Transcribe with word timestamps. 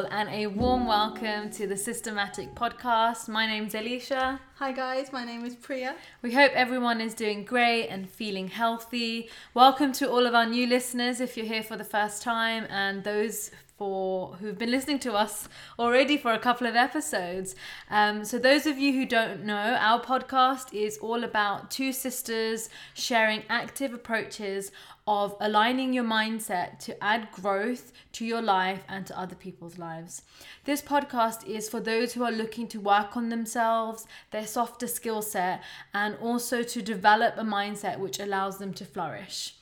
all, 0.00 0.06
and 0.10 0.28
a 0.30 0.46
warm 0.46 0.86
welcome 0.86 1.50
to 1.50 1.66
the 1.66 1.76
Systematic 1.76 2.54
Podcast. 2.54 3.28
My 3.28 3.46
name's 3.46 3.74
Alicia. 3.74 4.40
Hi, 4.54 4.72
guys, 4.72 5.12
my 5.12 5.24
name 5.24 5.44
is 5.44 5.54
Priya. 5.54 5.94
We 6.22 6.32
hope 6.32 6.52
everyone 6.52 7.00
is 7.02 7.12
doing 7.12 7.44
great 7.44 7.88
and 7.88 8.08
feeling 8.08 8.48
healthy. 8.48 9.28
Welcome 9.52 9.92
to 9.92 10.10
all 10.10 10.26
of 10.26 10.34
our 10.34 10.46
new 10.46 10.66
listeners 10.66 11.20
if 11.20 11.36
you're 11.36 11.44
here 11.44 11.62
for 11.62 11.76
the 11.76 11.84
first 11.84 12.22
time, 12.22 12.66
and 12.70 13.04
those 13.04 13.50
for 13.80 14.34
who've 14.34 14.58
been 14.58 14.70
listening 14.70 14.98
to 14.98 15.14
us 15.14 15.48
already 15.78 16.18
for 16.18 16.34
a 16.34 16.38
couple 16.38 16.66
of 16.66 16.76
episodes. 16.76 17.54
Um, 17.88 18.26
so, 18.26 18.38
those 18.38 18.66
of 18.66 18.78
you 18.78 18.92
who 18.92 19.06
don't 19.06 19.42
know, 19.42 19.78
our 19.80 20.02
podcast 20.02 20.74
is 20.74 20.98
all 20.98 21.24
about 21.24 21.70
two 21.70 21.90
sisters 21.94 22.68
sharing 22.92 23.42
active 23.48 23.94
approaches 23.94 24.70
of 25.06 25.34
aligning 25.40 25.94
your 25.94 26.04
mindset 26.04 26.78
to 26.80 27.02
add 27.02 27.32
growth 27.32 27.90
to 28.12 28.26
your 28.26 28.42
life 28.42 28.82
and 28.86 29.06
to 29.06 29.18
other 29.18 29.34
people's 29.34 29.78
lives. 29.78 30.24
This 30.66 30.82
podcast 30.82 31.46
is 31.46 31.70
for 31.70 31.80
those 31.80 32.12
who 32.12 32.22
are 32.22 32.30
looking 32.30 32.68
to 32.68 32.80
work 32.80 33.16
on 33.16 33.30
themselves, 33.30 34.06
their 34.30 34.46
softer 34.46 34.88
skill 34.88 35.22
set, 35.22 35.62
and 35.94 36.18
also 36.20 36.62
to 36.62 36.82
develop 36.82 37.38
a 37.38 37.44
mindset 37.44 37.98
which 37.98 38.20
allows 38.20 38.58
them 38.58 38.74
to 38.74 38.84
flourish. 38.84 39.54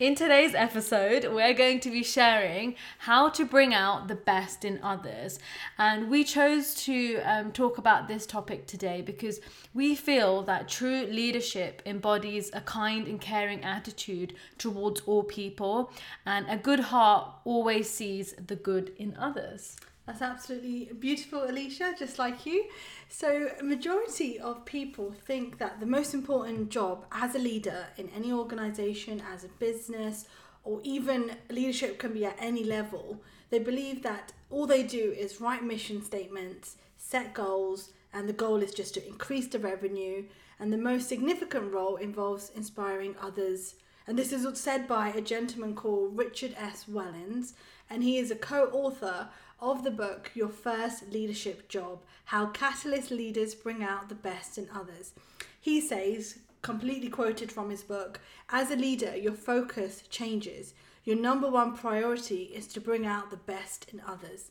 In 0.00 0.14
today's 0.14 0.54
episode, 0.54 1.26
we're 1.34 1.54
going 1.54 1.80
to 1.80 1.90
be 1.90 2.04
sharing 2.04 2.76
how 2.98 3.30
to 3.30 3.44
bring 3.44 3.74
out 3.74 4.06
the 4.06 4.14
best 4.14 4.64
in 4.64 4.78
others. 4.80 5.40
And 5.76 6.08
we 6.08 6.22
chose 6.22 6.76
to 6.84 7.16
um, 7.24 7.50
talk 7.50 7.78
about 7.78 8.06
this 8.06 8.24
topic 8.24 8.68
today 8.68 9.02
because 9.02 9.40
we 9.74 9.96
feel 9.96 10.42
that 10.42 10.68
true 10.68 11.04
leadership 11.06 11.82
embodies 11.84 12.48
a 12.52 12.60
kind 12.60 13.08
and 13.08 13.20
caring 13.20 13.64
attitude 13.64 14.34
towards 14.56 15.00
all 15.00 15.24
people, 15.24 15.90
and 16.24 16.46
a 16.48 16.56
good 16.56 16.78
heart 16.78 17.32
always 17.44 17.90
sees 17.90 18.34
the 18.34 18.54
good 18.54 18.92
in 18.98 19.16
others. 19.16 19.74
That's 20.08 20.22
absolutely 20.22 20.88
beautiful, 20.98 21.44
Alicia, 21.44 21.94
just 21.98 22.18
like 22.18 22.46
you. 22.46 22.64
So, 23.10 23.50
majority 23.62 24.40
of 24.40 24.64
people 24.64 25.12
think 25.26 25.58
that 25.58 25.80
the 25.80 25.86
most 25.86 26.14
important 26.14 26.70
job 26.70 27.04
as 27.12 27.34
a 27.34 27.38
leader 27.38 27.88
in 27.98 28.08
any 28.16 28.32
organization, 28.32 29.22
as 29.30 29.44
a 29.44 29.48
business, 29.48 30.24
or 30.64 30.80
even 30.82 31.32
leadership 31.50 31.98
can 31.98 32.14
be 32.14 32.24
at 32.24 32.36
any 32.38 32.64
level, 32.64 33.20
they 33.50 33.58
believe 33.58 34.02
that 34.02 34.32
all 34.48 34.66
they 34.66 34.82
do 34.82 35.14
is 35.14 35.42
write 35.42 35.62
mission 35.62 36.02
statements, 36.02 36.76
set 36.96 37.34
goals, 37.34 37.90
and 38.14 38.26
the 38.26 38.32
goal 38.32 38.62
is 38.62 38.72
just 38.72 38.94
to 38.94 39.06
increase 39.06 39.48
the 39.48 39.58
revenue. 39.58 40.24
And 40.58 40.72
the 40.72 40.78
most 40.78 41.06
significant 41.06 41.70
role 41.70 41.96
involves 41.96 42.50
inspiring 42.56 43.14
others. 43.20 43.74
And 44.06 44.18
this 44.18 44.32
is 44.32 44.58
said 44.58 44.88
by 44.88 45.08
a 45.08 45.20
gentleman 45.20 45.74
called 45.74 46.16
Richard 46.16 46.54
S. 46.56 46.86
Wellins, 46.90 47.52
and 47.90 48.02
he 48.02 48.16
is 48.16 48.30
a 48.30 48.36
co 48.36 48.70
author 48.72 49.28
of 49.60 49.82
the 49.82 49.90
book 49.90 50.30
Your 50.34 50.48
First 50.48 51.12
Leadership 51.12 51.68
Job 51.68 52.00
How 52.26 52.46
Catalyst 52.46 53.10
Leaders 53.10 53.54
Bring 53.54 53.82
Out 53.82 54.08
the 54.08 54.14
Best 54.14 54.58
in 54.58 54.68
Others. 54.74 55.12
He 55.60 55.80
says, 55.80 56.38
completely 56.62 57.08
quoted 57.08 57.50
from 57.50 57.70
his 57.70 57.82
book, 57.82 58.20
as 58.50 58.70
a 58.70 58.76
leader, 58.76 59.16
your 59.16 59.32
focus 59.34 60.04
changes. 60.10 60.74
Your 61.04 61.16
number 61.16 61.50
one 61.50 61.76
priority 61.76 62.44
is 62.54 62.66
to 62.68 62.80
bring 62.80 63.06
out 63.06 63.30
the 63.30 63.36
best 63.36 63.86
in 63.92 64.00
others. 64.06 64.50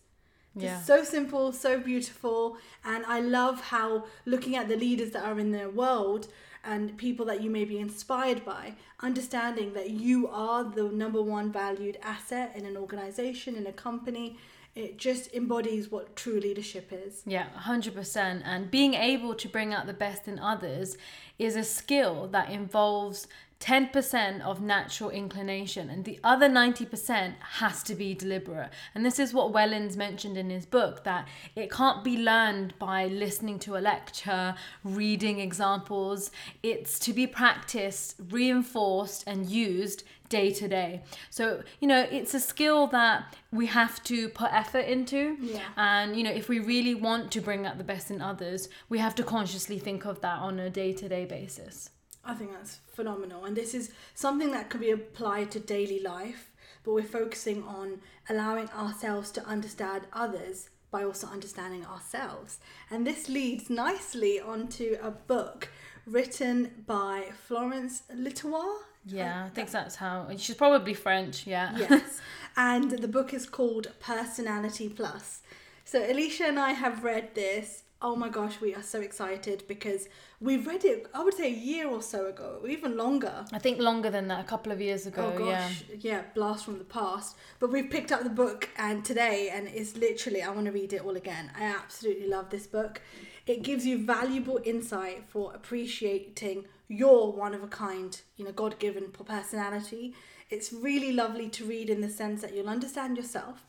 Yeah. 0.56 0.82
so 0.82 1.04
simple, 1.04 1.52
so 1.52 1.80
beautiful, 1.80 2.58
and 2.84 3.06
I 3.06 3.20
love 3.20 3.62
how 3.62 4.06
looking 4.26 4.56
at 4.56 4.68
the 4.68 4.76
leaders 4.76 5.12
that 5.12 5.24
are 5.24 5.40
in 5.40 5.52
their 5.52 5.70
world 5.70 6.30
and 6.64 6.98
people 6.98 7.28
that 7.28 7.42
you 7.42 7.52
may 7.52 7.64
be 7.64 7.78
inspired 7.78 8.44
by, 8.44 8.74
understanding 9.02 9.74
that 9.74 9.92
you 9.92 10.28
are 10.28 10.64
the 10.64 10.86
number 10.86 11.22
one 11.22 11.52
valued 11.52 12.00
asset 12.02 12.54
in 12.56 12.66
an 12.66 12.76
organization, 12.76 13.56
in 13.56 13.68
a 13.68 13.72
company, 13.72 14.38
it 14.78 14.98
just 14.98 15.34
embodies 15.34 15.92
what 15.92 16.16
true 16.16 16.40
leadership 16.40 16.92
is. 16.92 17.24
Yeah, 17.26 17.48
100%. 17.64 18.42
And 18.46 18.70
being 18.70 18.94
able 18.94 19.34
to 19.34 19.48
bring 19.50 19.74
out 19.74 19.88
the 19.88 19.94
best 19.94 20.28
in 20.28 20.38
others 20.38 20.98
is 21.40 21.56
a 21.56 21.64
skill 21.64 22.28
that 22.28 22.52
involves 22.52 23.28
10% 23.60 24.42
of 24.42 24.62
natural 24.62 25.10
inclination 25.10 25.90
and 25.90 26.06
the 26.06 26.20
other 26.24 26.48
90% 26.48 27.34
has 27.40 27.82
to 27.84 27.96
be 27.96 28.14
deliberate. 28.14 28.70
And 28.94 29.06
this 29.06 29.18
is 29.18 29.34
what 29.34 29.52
Wellins 29.52 29.98
mentioned 29.98 30.38
in 30.38 30.50
his 30.50 30.66
book 30.66 31.04
that 31.06 31.28
it 31.56 31.72
can't 31.72 32.04
be 32.04 32.18
learned 32.18 32.78
by 32.78 33.08
listening 33.08 33.58
to 33.60 33.76
a 33.76 33.80
lecture, 33.80 34.56
reading 34.84 35.40
examples. 35.40 36.30
It's 36.62 37.00
to 37.00 37.14
be 37.14 37.26
practiced, 37.26 38.16
reinforced, 38.30 39.24
and 39.26 39.50
used 39.50 40.04
day 40.30 40.52
to 40.54 40.68
day. 40.68 41.02
So, 41.30 41.64
you 41.80 41.88
know, 41.88 42.06
it's 42.12 42.34
a 42.34 42.40
skill 42.40 42.88
that 42.88 43.36
we 43.52 43.66
have 43.68 44.04
to 44.04 44.30
put 44.30 44.54
effort 44.54 44.86
into. 44.86 45.38
Yeah. 45.40 45.62
And, 45.78 46.16
you 46.16 46.24
know, 46.24 46.32
if 46.32 46.50
we 46.50 46.60
really 46.60 46.96
want 46.96 47.32
to 47.32 47.42
bring 47.42 47.66
out 47.66 47.78
the 47.78 47.84
best 47.84 48.12
in 48.12 48.22
others, 48.22 48.70
we 48.90 49.00
have 49.00 49.16
to 49.16 49.24
consciously 49.24 49.80
think 49.80 50.06
of 50.06 50.22
that 50.22 50.40
on 50.40 50.60
a 50.60 50.70
day 50.70 50.94
to 50.94 51.10
day 51.10 51.26
basis. 51.26 51.90
I 52.28 52.34
think 52.34 52.52
that's 52.52 52.80
phenomenal. 52.94 53.46
And 53.46 53.56
this 53.56 53.74
is 53.74 53.92
something 54.14 54.52
that 54.52 54.70
could 54.70 54.82
be 54.82 54.92
applied 54.92 55.50
to 55.52 55.60
daily 55.60 56.02
life, 56.02 56.52
but 56.84 56.94
we're 56.94 57.04
focusing 57.04 57.64
on 57.64 58.02
allowing 58.30 58.70
ourselves 58.70 59.32
to 59.32 59.46
understand 59.46 60.04
others 60.12 60.70
by 60.92 61.04
also 61.04 61.28
understanding 61.28 61.86
ourselves. 61.86 62.60
And 62.92 63.08
this 63.08 63.30
leads 63.30 63.70
nicely 63.70 64.40
onto 64.42 64.98
a 65.02 65.12
book 65.12 65.70
written 66.06 66.84
by 66.86 67.32
Florence 67.48 68.04
Littauer. 68.14 68.80
Yeah, 69.06 69.46
I 69.46 69.50
think 69.50 69.72
that's 69.72 69.96
how. 69.96 70.28
She's 70.38 70.56
probably 70.56 70.94
French, 70.94 71.48
yeah. 71.48 71.78
Yes. 71.78 72.20
and 72.58 72.92
the 72.92 73.08
book 73.08 73.34
is 73.34 73.46
called 73.48 73.92
Personality 74.00 74.90
Plus. 74.90 75.42
So 75.86 76.00
Alicia 76.00 76.46
and 76.46 76.60
I 76.60 76.72
have 76.72 77.06
read 77.06 77.34
this 77.36 77.84
oh 78.02 78.16
my 78.16 78.30
gosh, 78.30 78.62
we 78.62 78.76
are 78.76 78.84
so 78.84 79.02
excited 79.02 79.64
because 79.68 80.08
we 80.40 80.58
read 80.58 80.86
it, 80.86 81.08
I 81.14 81.24
would 81.24 81.34
say 81.34 81.48
a 81.48 81.56
year 81.56 81.88
or 81.88 82.02
so 82.02 82.28
ago, 82.28 82.60
or 82.62 82.70
even 82.70 82.96
longer. 82.96 83.46
I 83.52 83.60
think 83.60 83.80
longer 83.80 84.10
than 84.10 84.28
that, 84.28 84.40
a 84.40 84.48
couple 84.48 84.72
of 84.72 84.80
years 84.80 85.08
ago. 85.08 85.34
Oh 85.34 85.38
gosh, 85.38 85.84
yeah, 85.90 85.96
yeah 86.00 86.22
blast 86.36 86.66
from 86.66 86.78
the 86.78 86.84
past. 86.84 87.36
But 87.60 87.72
we've 87.72 87.90
picked 87.90 88.12
up 88.12 88.24
the 88.24 88.30
book 88.30 88.70
and 88.78 89.04
today, 89.04 89.50
and 89.52 89.68
it's 89.68 89.96
literally, 89.98 90.44
I 90.44 90.50
want 90.52 90.66
to 90.66 90.72
read 90.72 90.94
it 90.94 91.02
all 91.02 91.16
again. 91.16 91.52
I 91.58 91.64
absolutely 91.64 92.28
love 92.28 92.50
this 92.50 92.68
book. 92.68 93.02
It 93.48 93.64
gives 93.64 93.86
you 93.86 94.06
valuable 94.06 94.60
insight 94.64 95.24
for 95.30 95.54
appreciating 95.54 96.66
your 96.88 97.32
one 97.32 97.54
of 97.54 97.64
a 97.64 97.68
kind, 97.68 98.20
you 98.36 98.46
know, 98.46 98.52
God 98.52 98.78
given 98.78 99.06
personality. 99.12 100.14
It's 100.50 100.72
really 100.72 101.12
lovely 101.12 101.50
to 101.50 101.66
read 101.66 101.90
in 101.90 102.02
the 102.02 102.10
sense 102.10 102.42
that 102.42 102.54
you'll 102.54 102.70
understand 102.70 103.18
yourself. 103.18 103.66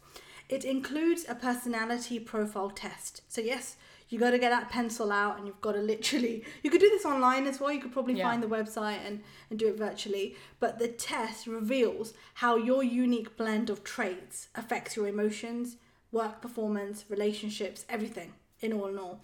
It 0.48 0.64
includes 0.64 1.24
a 1.28 1.34
personality 1.34 2.18
profile 2.20 2.70
test. 2.70 3.22
So, 3.28 3.40
yes, 3.40 3.76
you 4.08 4.19
got 4.19 4.30
to 4.30 4.38
get 4.38 4.50
that 4.50 4.70
pencil 4.70 5.12
out 5.12 5.36
and 5.36 5.46
you've 5.46 5.60
got 5.60 5.72
to 5.72 5.80
literally 5.80 6.44
you 6.62 6.70
could 6.70 6.80
do 6.80 6.88
this 6.91 7.04
online 7.04 7.46
as 7.46 7.60
well 7.60 7.72
you 7.72 7.80
could 7.80 7.92
probably 7.92 8.14
yeah. 8.14 8.24
find 8.24 8.42
the 8.42 8.46
website 8.46 8.98
and, 9.06 9.20
and 9.50 9.58
do 9.58 9.69
it 9.69 9.76
virtually 9.76 10.36
but 10.60 10.78
the 10.78 10.88
test 10.88 11.46
reveals 11.46 12.14
how 12.34 12.56
your 12.56 12.82
unique 12.82 13.36
blend 13.36 13.70
of 13.70 13.84
traits 13.84 14.48
affects 14.54 14.96
your 14.96 15.06
emotions 15.06 15.76
work 16.12 16.41
performance 16.41 17.04
relationships 17.08 17.84
everything 17.88 18.32
in 18.60 18.72
all 18.72 18.86
in 18.86 18.98
all 18.98 19.20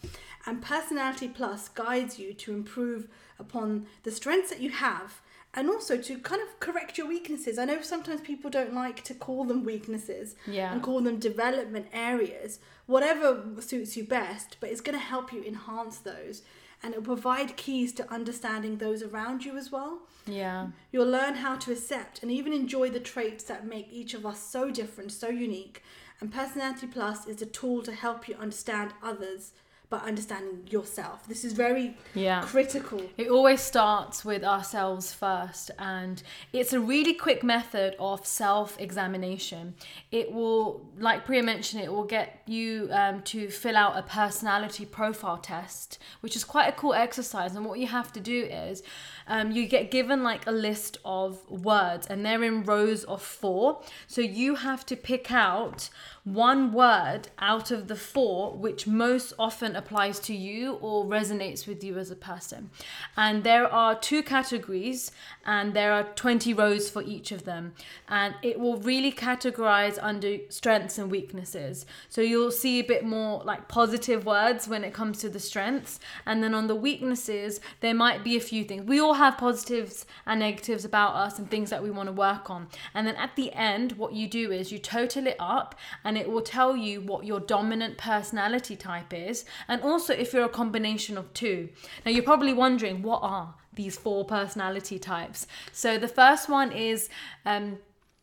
and 0.46 0.62
personality 0.62 1.28
plus 1.28 1.68
guides 1.68 2.18
you 2.18 2.32
to 2.32 2.52
improve 2.52 3.08
upon 3.38 3.86
the 4.02 4.10
strengths 4.10 4.50
that 4.50 4.60
you 4.60 4.70
have 4.70 5.20
and 5.54 5.68
also 5.68 5.96
to 5.96 6.18
kind 6.18 6.42
of 6.42 6.58
correct 6.60 6.98
your 6.98 7.06
weaknesses. 7.06 7.58
I 7.58 7.64
know 7.64 7.80
sometimes 7.80 8.20
people 8.20 8.50
don't 8.50 8.74
like 8.74 9.02
to 9.04 9.14
call 9.14 9.44
them 9.44 9.64
weaknesses 9.64 10.34
yeah. 10.46 10.72
and 10.72 10.82
call 10.82 11.00
them 11.00 11.18
development 11.18 11.86
areas, 11.92 12.58
whatever 12.86 13.44
suits 13.60 13.96
you 13.96 14.04
best, 14.04 14.56
but 14.60 14.70
it's 14.70 14.80
going 14.80 14.98
to 14.98 15.04
help 15.04 15.32
you 15.32 15.42
enhance 15.44 15.98
those 15.98 16.42
and 16.82 16.92
it'll 16.92 17.04
provide 17.04 17.56
keys 17.56 17.92
to 17.94 18.12
understanding 18.12 18.76
those 18.76 19.02
around 19.02 19.44
you 19.44 19.56
as 19.56 19.72
well. 19.72 20.00
Yeah. 20.26 20.68
You'll 20.92 21.08
learn 21.08 21.36
how 21.36 21.56
to 21.56 21.72
accept 21.72 22.22
and 22.22 22.30
even 22.30 22.52
enjoy 22.52 22.90
the 22.90 23.00
traits 23.00 23.44
that 23.44 23.66
make 23.66 23.88
each 23.90 24.12
of 24.12 24.26
us 24.26 24.38
so 24.38 24.70
different, 24.70 25.10
so 25.10 25.28
unique. 25.28 25.82
And 26.20 26.32
Personality 26.32 26.86
Plus 26.86 27.26
is 27.26 27.40
a 27.40 27.46
tool 27.46 27.82
to 27.82 27.92
help 27.92 28.28
you 28.28 28.34
understand 28.34 28.92
others 29.02 29.52
but 29.94 30.08
understanding 30.08 30.66
yourself. 30.68 31.24
This 31.28 31.44
is 31.44 31.52
very 31.52 31.96
yeah. 32.16 32.42
critical. 32.42 33.00
It 33.16 33.28
always 33.28 33.60
starts 33.60 34.24
with 34.24 34.42
ourselves 34.42 35.12
first, 35.12 35.70
and 35.78 36.20
it's 36.52 36.72
a 36.72 36.80
really 36.80 37.14
quick 37.14 37.44
method 37.44 37.94
of 38.00 38.26
self 38.26 38.76
examination. 38.80 39.74
It 40.10 40.32
will, 40.32 40.84
like 40.98 41.24
Priya 41.24 41.44
mentioned, 41.44 41.84
it 41.84 41.92
will 41.92 42.10
get 42.18 42.42
you 42.46 42.88
um, 42.90 43.22
to 43.22 43.48
fill 43.50 43.76
out 43.76 43.96
a 43.96 44.02
personality 44.02 44.84
profile 44.84 45.38
test, 45.38 46.00
which 46.22 46.34
is 46.34 46.42
quite 46.42 46.68
a 46.68 46.72
cool 46.72 46.94
exercise. 46.94 47.54
And 47.54 47.64
what 47.64 47.78
you 47.78 47.86
have 47.86 48.12
to 48.14 48.20
do 48.20 48.42
is 48.46 48.82
um, 49.28 49.52
you 49.52 49.68
get 49.68 49.92
given 49.92 50.24
like 50.24 50.44
a 50.48 50.52
list 50.68 50.98
of 51.04 51.48
words, 51.48 52.08
and 52.08 52.26
they're 52.26 52.42
in 52.42 52.64
rows 52.64 53.04
of 53.04 53.22
four. 53.22 53.80
So 54.08 54.20
you 54.22 54.56
have 54.56 54.84
to 54.86 54.96
pick 54.96 55.30
out 55.30 55.88
one 56.24 56.72
word 56.72 57.28
out 57.38 57.70
of 57.70 57.86
the 57.86 57.96
four 57.96 58.56
which 58.56 58.86
most 58.86 59.34
often 59.38 59.76
applies 59.76 60.18
to 60.18 60.34
you 60.34 60.74
or 60.80 61.04
resonates 61.04 61.66
with 61.66 61.84
you 61.84 61.98
as 61.98 62.10
a 62.10 62.16
person. 62.16 62.70
And 63.14 63.44
there 63.44 63.70
are 63.70 63.94
two 63.94 64.22
categories, 64.22 65.12
and 65.46 65.74
there 65.74 65.92
are 65.92 66.04
20 66.04 66.54
rows 66.54 66.88
for 66.90 67.02
each 67.02 67.32
of 67.32 67.44
them. 67.44 67.72
And 68.08 68.34
it 68.42 68.58
will 68.58 68.76
really 68.78 69.12
categorize 69.12 69.98
under 70.00 70.38
strengths 70.48 70.98
and 70.98 71.10
weaknesses. 71.10 71.86
So 72.08 72.20
you'll 72.20 72.50
see 72.50 72.80
a 72.80 72.84
bit 72.84 73.04
more 73.04 73.42
like 73.44 73.68
positive 73.68 74.24
words 74.24 74.68
when 74.68 74.84
it 74.84 74.92
comes 74.92 75.18
to 75.18 75.28
the 75.28 75.40
strengths. 75.40 76.00
And 76.26 76.42
then 76.42 76.54
on 76.54 76.66
the 76.66 76.74
weaknesses, 76.74 77.60
there 77.80 77.94
might 77.94 78.24
be 78.24 78.36
a 78.36 78.40
few 78.40 78.64
things. 78.64 78.84
We 78.84 79.00
all 79.00 79.14
have 79.14 79.38
positives 79.38 80.06
and 80.26 80.40
negatives 80.40 80.84
about 80.84 81.14
us 81.14 81.38
and 81.38 81.50
things 81.50 81.70
that 81.70 81.82
we 81.82 81.90
want 81.90 82.08
to 82.08 82.12
work 82.12 82.50
on. 82.50 82.68
And 82.94 83.06
then 83.06 83.16
at 83.16 83.36
the 83.36 83.52
end, 83.52 83.92
what 83.92 84.12
you 84.12 84.28
do 84.28 84.50
is 84.50 84.72
you 84.72 84.78
total 84.78 85.26
it 85.26 85.36
up 85.38 85.74
and 86.04 86.16
it 86.16 86.28
will 86.30 86.42
tell 86.42 86.76
you 86.76 87.00
what 87.00 87.24
your 87.24 87.40
dominant 87.40 87.98
personality 87.98 88.76
type 88.76 89.12
is. 89.12 89.44
And 89.68 89.82
also 89.82 90.14
if 90.14 90.32
you're 90.32 90.44
a 90.44 90.48
combination 90.48 91.18
of 91.18 91.32
two. 91.34 91.68
Now 92.04 92.12
you're 92.12 92.22
probably 92.22 92.52
wondering, 92.52 93.02
what 93.02 93.20
are 93.22 93.54
these 93.74 93.96
four 93.96 94.24
personality 94.24 94.98
types? 94.98 95.46
So 95.72 95.98
the 95.98 96.08
first 96.08 96.48
one 96.48 96.72
is 96.72 97.08
um, 97.44 97.78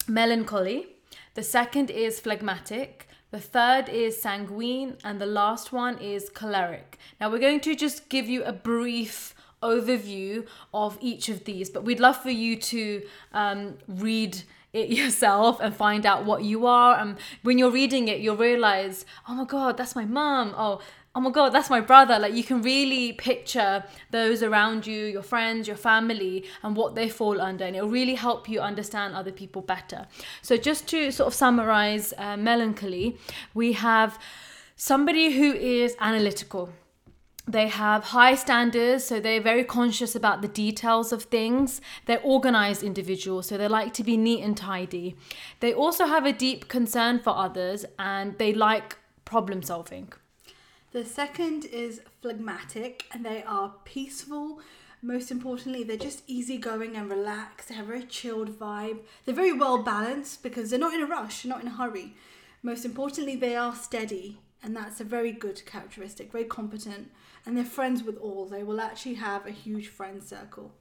melancholy. 0.08 0.88
The 1.34 1.44
second 1.44 1.90
is 1.90 2.20
phlegmatic. 2.20 3.08
The 3.32 3.40
third 3.40 3.88
is 3.88 4.22
sanguine, 4.22 4.98
and 5.06 5.20
the 5.20 5.26
last 5.26 5.72
one 5.72 5.98
is 6.00 6.30
choleric. 6.30 6.98
Now, 7.20 7.32
we're 7.32 7.40
going 7.40 7.62
to 7.62 7.76
just 7.76 8.10
give 8.10 8.28
you 8.28 8.44
a 8.44 8.52
brief 8.52 9.34
overview 9.64 10.46
of 10.74 10.98
each 11.00 11.30
of 11.30 11.46
these, 11.46 11.70
but 11.70 11.84
we'd 11.84 12.02
love 12.02 12.18
for 12.18 12.32
you 12.32 12.58
to 12.58 13.02
um, 13.34 13.78
read 13.88 14.44
it 14.74 14.90
yourself 14.98 15.60
and 15.62 15.76
find 15.76 16.06
out 16.06 16.26
what 16.26 16.44
you 16.44 16.66
are. 16.66 16.98
And 16.98 17.18
when 17.44 17.58
you're 17.58 17.72
reading 17.72 18.08
it, 18.10 18.20
you'll 18.20 18.36
realize, 18.36 19.06
oh 19.30 19.36
my 19.36 19.46
God, 19.46 19.78
that's 19.78 19.96
my 19.96 20.06
mom. 20.06 20.54
Oh, 20.58 20.82
oh 21.14 21.20
my 21.20 21.30
god 21.30 21.50
that's 21.50 21.70
my 21.70 21.82
brother 21.82 22.18
like 22.18 22.34
you 22.34 22.44
can 22.44 22.62
really 22.62 23.12
picture 23.14 23.84
those 24.12 24.42
around 24.42 24.88
you 24.88 25.06
your 25.06 25.22
friends 25.22 25.68
your 25.68 25.76
family 25.76 26.46
and 26.64 26.76
what 26.76 26.96
they 26.96 27.10
fall 27.10 27.42
under 27.42 27.66
and 27.66 27.76
it'll 27.76 27.90
really 27.90 28.16
help 28.16 28.48
you 28.48 28.60
understand 28.60 29.14
other 29.14 29.32
people 29.32 29.62
better 29.62 30.08
so 30.42 30.56
just 30.56 30.88
to 30.88 31.12
sort 31.12 31.28
of 31.28 31.34
summarize 31.34 32.14
uh, 32.18 32.38
melancholy 32.38 33.18
we 33.54 33.74
have 33.74 34.18
somebody 34.76 35.38
who 35.38 35.54
is 35.54 35.96
analytical 36.00 36.70
they 37.48 37.68
have 37.68 38.04
high 38.06 38.36
standards, 38.36 39.04
so 39.04 39.20
they're 39.20 39.42
very 39.42 39.64
conscious 39.64 40.16
about 40.16 40.42
the 40.42 40.48
details 40.48 41.12
of 41.12 41.24
things. 41.24 41.82
They're 42.06 42.22
organized 42.22 42.84
individuals, 42.84 43.48
so 43.48 43.58
they 43.58 43.68
like 43.68 43.94
to 43.96 44.04
be 44.04 44.16
neat 44.16 44.44
and 44.44 44.56
tidy. 44.56 45.16
They 45.60 45.74
also 45.74 46.06
have 46.06 46.26
a 46.26 46.32
deep 46.32 46.70
concern 46.70 47.20
for 47.20 47.36
others 47.36 47.84
and 47.98 48.38
they 48.38 48.54
like 48.54 48.98
problem 49.26 49.64
solving. 49.64 50.14
The 50.92 51.06
second 51.06 51.64
is 51.66 52.02
phlegmatic, 52.22 53.06
and 53.14 53.26
they 53.26 53.44
are 53.44 53.76
peaceful. 53.86 54.60
Most 55.02 55.32
importantly, 55.32 55.84
they're 55.84 55.96
just 55.96 56.24
easygoing 56.28 56.98
and 56.98 57.10
relaxed. 57.10 57.70
They 57.70 57.76
have 57.76 57.86
a 57.86 57.88
very 57.88 58.04
chilled 58.04 58.60
vibe. 58.60 59.00
They're 59.24 59.34
very 59.34 59.54
well 59.54 59.82
balanced 59.84 60.44
because 60.44 60.70
they're 60.70 60.78
not 60.80 60.94
in 60.94 61.02
a 61.02 61.06
rush, 61.06 61.44
they're 61.44 61.50
not 61.50 61.62
in 61.62 61.68
a 61.68 61.76
hurry. 61.76 62.14
Most 62.62 62.84
importantly, 62.84 63.38
they 63.38 63.56
are 63.56 63.74
steady, 63.74 64.40
and 64.62 64.76
that's 64.76 65.00
a 65.00 65.06
very 65.06 65.32
good 65.32 65.66
characteristic, 65.66 66.32
very 66.32 66.44
competent, 66.44 67.10
and 67.46 67.56
they're 67.56 67.64
friends 67.64 68.04
with 68.04 68.18
all. 68.18 68.46
They 68.46 68.64
will 68.64 68.82
actually 68.82 69.16
have 69.16 69.48
a 69.48 69.52
huge 69.52 69.88
friend 69.88 70.22
circle. 70.22 70.74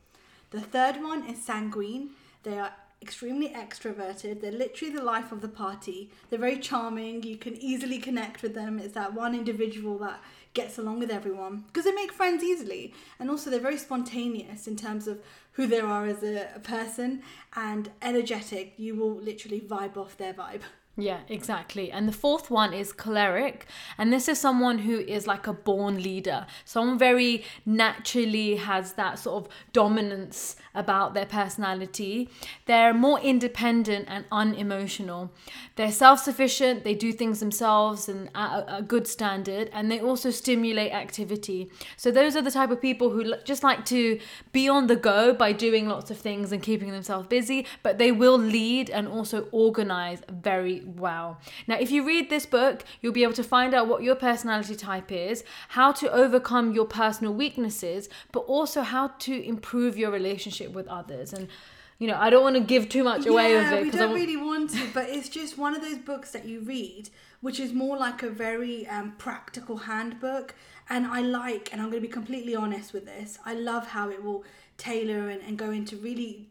The 0.51 0.61
third 0.61 0.97
one 0.97 1.25
is 1.25 1.41
sanguine. 1.41 2.11
They 2.43 2.59
are 2.59 2.73
extremely 3.03 3.49
extroverted. 3.49 4.41
They're 4.41 4.53
literally 4.53 4.95
the 4.95 5.03
life 5.03 5.33
of 5.33 5.41
the 5.41 5.49
party. 5.49 6.11
They're 6.29 6.39
very 6.39 6.59
charming. 6.59 7.23
You 7.23 7.37
can 7.37 7.57
easily 7.57 7.99
connect 7.99 8.43
with 8.43 8.55
them. 8.55 8.79
It's 8.79 8.95
that 8.95 9.15
one 9.15 9.35
individual 9.35 9.99
that 9.99 10.21
gets 10.53 10.79
along 10.79 10.99
with 10.99 11.11
everyone 11.11 11.65
because 11.69 11.85
they 11.85 11.93
make 11.93 12.13
friends 12.13 12.43
easily. 12.43 12.93
And 13.19 13.31
also, 13.31 13.51
they're 13.51 13.61
very 13.61 13.79
spontaneous 13.79 14.67
in 14.67 14.77
terms 14.77 15.07
of 15.07 15.21
who 15.53 15.67
they 15.67 15.81
are 15.81 16.07
as 16.07 16.23
a, 16.23 16.49
a 16.55 16.61
person 16.61 17.23
and 17.55 17.91
energetic. 18.03 18.75
You 18.77 18.97
will 18.97 19.15
literally 19.15 19.61
vibe 19.61 19.97
off 19.97 20.17
their 20.17 20.35
vibe. 20.35 20.63
Yeah, 21.01 21.21
exactly. 21.29 21.91
And 21.91 22.07
the 22.07 22.13
fourth 22.13 22.51
one 22.51 22.75
is 22.75 22.93
choleric. 22.93 23.67
And 23.97 24.13
this 24.13 24.29
is 24.29 24.39
someone 24.39 24.79
who 24.79 24.99
is 24.99 25.27
like 25.27 25.47
a 25.47 25.53
born 25.53 26.03
leader. 26.03 26.47
Someone 26.65 26.99
very 26.99 27.45
naturally 27.65 28.57
has 28.57 28.93
that 28.95 29.19
sort 29.19 29.45
of 29.45 29.53
dominance 29.73 30.57
about 30.75 31.15
their 31.15 31.27
personality. 31.27 32.29
They're 32.67 32.95
more 32.95 33.19
independent 33.21 34.07
and 34.09 34.25
unemotional. 34.31 35.33
They're 35.77 35.91
self 35.91 36.21
sufficient, 36.21 36.85
they 36.85 36.95
do 36.95 37.13
things 37.13 37.41
themselves 37.41 38.09
and 38.09 38.29
at 38.35 38.65
a, 38.69 38.83
good 38.83 39.07
standard, 39.07 39.71
and 39.73 39.91
they 39.91 40.01
also 40.01 40.31
stimulate 40.31 40.93
activity. 40.93 41.71
So, 41.97 42.11
those 42.11 42.37
are 42.37 42.43
the 42.43 42.51
type 42.51 42.71
of 42.71 42.81
people 42.81 43.11
who 43.11 43.35
just 43.45 43.63
like 43.63 43.85
to 43.87 44.19
be 44.53 44.69
on 44.69 44.87
the 44.87 44.97
go 44.97 45.33
by 45.33 45.53
doing 45.53 45.89
lots 45.89 46.11
of 46.11 46.19
things 46.19 46.53
and 46.53 46.63
keeping 46.63 46.91
themselves 46.91 47.27
busy, 47.29 47.67
but 47.83 47.99
they 47.99 48.13
will 48.13 48.39
lead 48.39 48.91
and 48.91 49.09
also 49.09 49.49
organize 49.53 50.23
very 50.31 50.81
well. 50.99 51.39
Now, 51.67 51.77
if 51.79 51.91
you 51.91 52.05
read 52.05 52.31
this 52.31 52.47
book, 52.47 52.85
you'll 53.01 53.13
be 53.13 53.23
able 53.23 53.35
to 53.35 53.45
find 53.45 53.75
out 53.75 53.89
what 53.89 54.03
your 54.03 54.15
personality 54.15 54.77
type 54.77 55.13
is, 55.13 55.45
how 55.69 55.93
to 55.93 56.11
overcome 56.11 56.73
your 56.73 56.87
personal 56.87 57.35
weaknesses, 57.35 58.09
but 58.33 58.41
also 58.41 58.83
how 58.83 59.09
to 59.09 59.45
improve 59.47 59.97
your 59.97 60.11
relationship 60.11 60.73
with 60.73 60.89
others. 60.89 61.33
And 61.33 61.49
you 62.01 62.07
know, 62.07 62.17
I 62.19 62.31
don't 62.31 62.43
want 62.43 62.57
to 62.57 62.63
give 62.63 62.89
too 62.89 63.05
much 63.05 63.27
away 63.27 63.53
yeah, 63.53 63.73
of 63.73 63.79
it. 63.79 63.85
we 63.85 63.91
don't 63.91 64.15
really 64.15 64.39
want 64.39 64.71
to, 64.71 64.89
but 64.95 65.11
it's 65.11 65.29
just 65.29 65.59
one 65.59 65.77
of 65.77 65.83
those 65.83 65.99
books 65.99 66.31
that 66.33 66.47
you 66.47 66.61
read, 66.61 67.11
which 67.43 67.61
is 67.61 67.75
more 67.75 67.99
like 67.99 68.23
a 68.23 68.31
very 68.31 68.87
um, 68.87 69.13
practical 69.19 69.77
handbook. 69.77 70.55
And 70.89 71.07
I 71.07 71.21
like, 71.21 71.69
and 71.73 71.81
I'm 71.81 71.91
going 71.91 72.03
to 72.03 72.09
be 72.09 72.13
completely 72.13 72.57
honest 72.57 72.95
with 72.95 73.05
this, 73.05 73.39
I 73.45 73.53
love 73.53 73.89
how 73.89 74.09
it 74.09 74.25
will 74.25 74.45
tailor 74.79 75.29
and, 75.29 75.43
and 75.43 75.59
go 75.59 75.71
into 75.71 75.97
really 75.97 76.49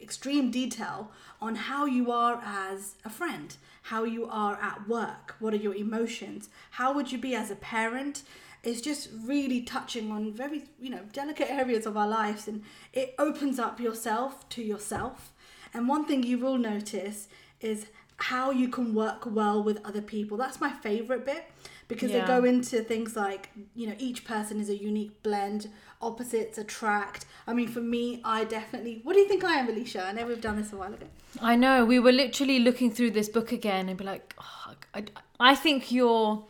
extreme 0.00 0.50
detail 0.50 1.10
on 1.40 1.54
how 1.54 1.86
you 1.86 2.10
are 2.10 2.40
as 2.44 2.94
a 3.04 3.10
friend, 3.10 3.56
how 3.82 4.04
you 4.04 4.26
are 4.26 4.56
at 4.60 4.88
work, 4.88 5.34
what 5.38 5.54
are 5.54 5.58
your 5.58 5.74
emotions, 5.74 6.48
how 6.72 6.92
would 6.94 7.12
you 7.12 7.18
be 7.18 7.34
as 7.34 7.50
a 7.50 7.56
parent. 7.56 8.22
It's 8.62 8.80
just 8.80 9.10
really 9.24 9.60
touching 9.60 10.10
on 10.10 10.32
very, 10.32 10.64
you 10.80 10.90
know, 10.90 11.02
delicate 11.12 11.50
areas 11.50 11.84
of 11.84 11.96
our 11.96 12.08
lives 12.08 12.48
and 12.48 12.62
it 12.92 13.14
opens 13.18 13.58
up 13.58 13.78
yourself 13.78 14.48
to 14.50 14.62
yourself. 14.62 15.32
And 15.74 15.88
one 15.88 16.06
thing 16.06 16.22
you 16.22 16.38
will 16.38 16.56
notice 16.56 17.28
is 17.60 17.86
how 18.16 18.50
you 18.50 18.68
can 18.68 18.94
work 18.94 19.24
well 19.26 19.62
with 19.62 19.84
other 19.84 20.00
people. 20.00 20.36
That's 20.36 20.60
my 20.60 20.70
favorite 20.70 21.26
bit 21.26 21.44
because 21.88 22.10
yeah. 22.10 22.20
they 22.20 22.26
go 22.26 22.44
into 22.44 22.82
things 22.82 23.16
like, 23.16 23.50
you 23.74 23.86
know, 23.86 23.94
each 23.98 24.24
person 24.24 24.60
is 24.60 24.68
a 24.68 24.76
unique 24.76 25.22
blend, 25.22 25.68
opposites 26.00 26.58
attract. 26.58 27.26
I 27.46 27.54
mean, 27.54 27.68
for 27.68 27.80
me, 27.80 28.20
I 28.24 28.44
definitely. 28.44 29.00
What 29.02 29.14
do 29.14 29.20
you 29.20 29.28
think 29.28 29.44
I 29.44 29.54
am, 29.54 29.68
Alicia? 29.68 30.04
I 30.04 30.12
know 30.12 30.26
we've 30.26 30.40
done 30.40 30.56
this 30.56 30.72
a 30.72 30.76
while 30.76 30.92
ago. 30.94 31.06
I 31.40 31.56
know. 31.56 31.84
We 31.84 31.98
were 31.98 32.12
literally 32.12 32.58
looking 32.58 32.90
through 32.90 33.12
this 33.12 33.28
book 33.28 33.52
again 33.52 33.88
and 33.88 33.98
be 33.98 34.04
like, 34.04 34.34
oh, 34.38 34.74
I, 34.94 35.04
I 35.40 35.54
think 35.54 35.92
you're 35.92 36.44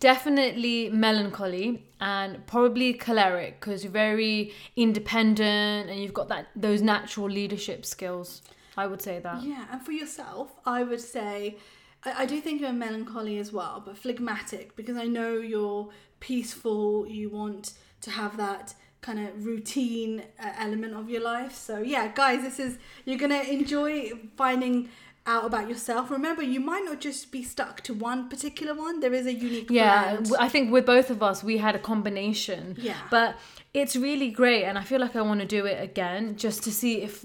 definitely 0.00 0.90
melancholy 0.90 1.82
and 2.00 2.46
probably 2.46 2.92
choleric 2.92 3.58
because 3.60 3.82
you're 3.82 3.92
very 3.92 4.52
independent 4.76 5.88
and 5.88 5.98
you've 5.98 6.12
got 6.12 6.28
that 6.28 6.48
those 6.54 6.82
natural 6.82 7.26
leadership 7.26 7.86
skills. 7.86 8.42
I 8.76 8.86
would 8.86 9.00
say 9.00 9.20
that. 9.20 9.42
Yeah, 9.42 9.64
and 9.70 9.80
for 9.80 9.92
yourself, 9.92 10.50
I 10.66 10.82
would 10.82 11.00
say 11.00 11.56
I, 12.04 12.22
I 12.22 12.26
do 12.26 12.40
think 12.40 12.60
you're 12.60 12.72
melancholy 12.72 13.38
as 13.38 13.52
well, 13.52 13.82
but 13.84 13.96
phlegmatic 13.96 14.76
because 14.76 14.96
I 14.96 15.06
know 15.06 15.34
you're 15.34 15.88
peaceful. 16.20 17.06
You 17.06 17.30
want 17.30 17.74
to 18.02 18.10
have 18.10 18.36
that 18.36 18.74
kind 19.00 19.18
of 19.20 19.44
routine 19.44 20.22
uh, 20.42 20.52
element 20.58 20.94
of 20.94 21.10
your 21.10 21.22
life. 21.22 21.54
So 21.54 21.78
yeah, 21.78 22.10
guys, 22.14 22.42
this 22.42 22.58
is 22.58 22.78
you're 23.04 23.18
gonna 23.18 23.42
enjoy 23.42 24.12
finding 24.36 24.88
out 25.26 25.44
about 25.44 25.68
yourself. 25.68 26.10
Remember, 26.10 26.42
you 26.42 26.60
might 26.60 26.84
not 26.84 27.00
just 27.00 27.32
be 27.32 27.42
stuck 27.42 27.80
to 27.82 27.94
one 27.94 28.28
particular 28.28 28.74
one. 28.74 29.00
There 29.00 29.14
is 29.14 29.26
a 29.26 29.32
unique. 29.32 29.70
Yeah, 29.70 30.16
blend. 30.16 30.36
I 30.38 30.48
think 30.48 30.72
with 30.72 30.86
both 30.86 31.10
of 31.10 31.22
us, 31.22 31.42
we 31.42 31.58
had 31.58 31.74
a 31.74 31.78
combination. 31.78 32.76
Yeah, 32.78 32.96
but 33.10 33.36
it's 33.72 33.96
really 33.96 34.30
great, 34.30 34.64
and 34.64 34.78
I 34.78 34.82
feel 34.82 35.00
like 35.00 35.16
I 35.16 35.22
want 35.22 35.40
to 35.40 35.46
do 35.46 35.66
it 35.66 35.82
again 35.82 36.36
just 36.36 36.62
to 36.64 36.72
see 36.72 37.02
if 37.02 37.24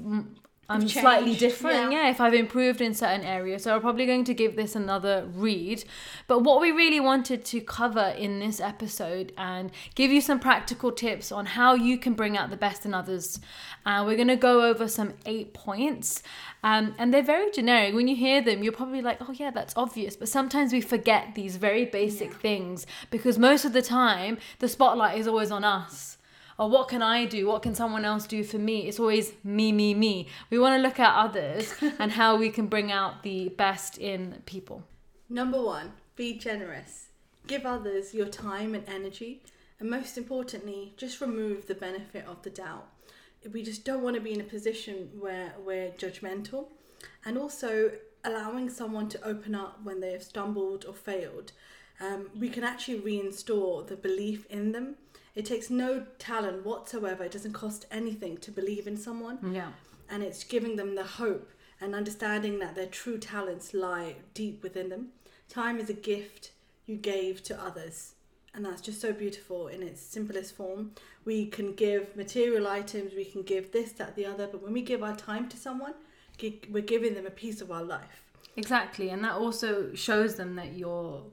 I'm 0.70 0.88
slightly 0.88 1.36
different. 1.36 1.92
Yeah. 1.92 2.04
yeah. 2.04 2.10
if 2.12 2.22
I've 2.22 2.34
improved 2.34 2.80
in 2.80 2.94
certain 2.94 3.26
areas. 3.26 3.64
So 3.64 3.76
I'm 3.76 3.82
probably 3.82 4.06
going 4.06 4.24
to 4.26 4.34
give 4.34 4.56
this 4.56 4.76
another 4.76 5.28
read. 5.34 5.84
But 6.28 6.40
what 6.40 6.62
we 6.62 6.72
really 6.72 7.00
wanted 7.00 7.44
to 7.46 7.62
cover 7.62 8.14
in 8.18 8.40
this 8.40 8.60
episode 8.60 9.34
and 9.38 9.72
give 9.96 10.12
you 10.12 10.22
some 10.22 10.40
practical 10.40 10.92
tips 10.92 11.32
on 11.32 11.48
how 11.48 11.74
you 11.74 11.98
can 11.98 12.14
bring 12.14 12.38
out 12.38 12.52
the 12.52 12.58
best 12.58 12.86
in 12.86 12.94
others. 12.94 13.40
And 13.86 14.04
uh, 14.04 14.06
we're 14.08 14.16
going 14.16 14.28
to 14.28 14.36
go 14.36 14.66
over 14.66 14.88
some 14.88 15.14
eight 15.26 15.54
points. 15.54 16.22
Um, 16.64 16.94
and 17.00 17.14
they're 17.14 17.24
very 17.24 17.50
generic. 17.52 17.96
When 17.96 18.08
you 18.08 18.16
hear 18.16 18.42
them, 18.42 18.64
you're 18.64 18.74
probably 18.74 19.02
like, 19.02 19.18
oh, 19.22 19.32
yeah, 19.34 19.50
that's 19.50 19.74
obvious. 19.76 20.16
But 20.16 20.30
sometimes 20.30 20.72
we 20.72 20.82
forget 20.82 21.34
these 21.34 21.56
very 21.56 21.86
basic 21.86 22.32
yeah. 22.32 22.38
things 22.38 22.86
because 23.10 23.40
most 23.40 23.66
of 23.66 23.74
the 23.74 23.82
time, 23.82 24.38
the 24.60 24.68
spotlight 24.68 25.18
is 25.18 25.28
always 25.28 25.50
on 25.50 25.64
us 25.64 26.19
or 26.60 26.70
what 26.70 26.90
can 26.90 27.02
I 27.02 27.26
do? 27.26 27.48
What 27.48 27.64
can 27.64 27.74
someone 27.74 28.04
else 28.04 28.28
do 28.28 28.44
for 28.44 28.60
me? 28.60 28.88
It's 28.88 29.00
always 29.00 29.32
me, 29.44 29.72
me, 29.72 29.94
me. 29.94 30.28
We 30.52 30.60
want 30.60 30.76
to 30.76 30.82
look 30.82 31.00
at 31.00 31.16
others 31.16 31.74
and 32.00 32.12
how 32.12 32.36
we 32.36 32.50
can 32.50 32.68
bring 32.68 32.92
out 32.92 33.24
the 33.24 33.50
best 33.50 33.98
in 33.98 34.44
people. 34.46 34.84
Number 35.30 35.62
one, 35.62 35.94
be 36.16 36.38
generous. 36.38 37.08
give 37.48 37.66
others 37.66 38.14
your 38.14 38.28
time 38.28 38.76
and 38.76 38.88
energy, 38.88 39.42
and 39.80 39.90
most 39.90 40.18
importantly, 40.18 40.94
just 40.98 41.22
remove 41.22 41.66
the 41.66 41.74
benefit 41.76 42.26
of 42.28 42.44
the 42.44 42.50
doubt. 42.50 42.88
We 43.52 43.64
just 43.64 43.86
don't 43.86 44.04
want 44.04 44.16
to 44.18 44.22
be 44.22 44.34
in 44.34 44.42
a 44.42 44.44
position 44.44 45.10
where 45.18 45.54
we're 45.66 45.92
judgmental, 45.92 46.68
and 47.26 47.38
also 47.38 47.92
allowing 48.24 48.70
someone 48.70 49.08
to 49.10 49.24
open 49.24 49.56
up 49.56 49.80
when 49.84 50.02
they 50.02 50.12
have 50.12 50.24
stumbled 50.24 50.86
or 50.86 50.94
failed. 50.94 51.54
Um, 52.02 52.30
we 52.38 52.50
can 52.50 52.64
actually 52.64 53.00
reinstall 53.00 53.88
the 53.88 53.96
belief 53.96 54.46
in 54.48 54.74
them. 54.74 54.96
It 55.40 55.46
takes 55.46 55.70
no 55.70 56.06
talent 56.18 56.66
whatsoever. 56.66 57.24
It 57.24 57.32
doesn't 57.32 57.54
cost 57.54 57.86
anything 57.90 58.36
to 58.40 58.52
believe 58.52 58.88
in 58.88 58.98
someone 58.98 59.54
Yeah. 59.54 59.72
and 60.10 60.22
it's 60.22 60.44
giving 60.44 60.76
them 60.76 60.96
the 60.96 61.06
hope 61.06 61.50
and 61.80 61.96
understanding 61.96 62.60
that 62.60 62.76
their 62.76 62.88
true 62.88 63.18
talents 63.18 63.74
lie 63.74 64.18
deep 64.34 64.62
within 64.62 64.90
them. 64.90 65.14
Time 65.48 65.80
is 65.80 65.90
a 65.90 65.94
gift 65.94 66.52
you 66.86 66.98
gave 66.98 67.42
to 67.44 67.58
others, 67.58 68.16
and 68.54 68.66
that's 68.66 68.82
just 68.82 69.00
so 69.00 69.14
beautiful 69.14 69.70
in 69.70 69.82
its 69.82 70.02
simplest 70.02 70.58
form. 70.58 70.92
We 71.24 71.46
can 71.46 71.74
give 71.74 72.18
material 72.18 72.68
items, 72.68 73.14
we 73.14 73.24
can 73.24 73.44
give 73.44 73.72
this, 73.72 73.94
that, 73.94 74.18
the 74.18 74.26
other, 74.26 74.46
but 74.46 74.62
when 74.62 74.74
we 74.74 74.82
give 74.82 75.02
our 75.04 75.16
time 75.16 75.48
to 75.48 75.56
someone, 75.56 75.94
we're 76.70 76.84
giving 76.84 77.14
them 77.14 77.26
a 77.26 77.32
piece 77.32 77.62
of 77.62 77.72
our 77.72 77.84
life. 77.84 78.26
Exactly, 78.58 79.08
and 79.10 79.24
that 79.24 79.36
also 79.36 79.94
shows 79.94 80.36
them 80.36 80.56
that 80.58 80.74
you're 80.74 81.24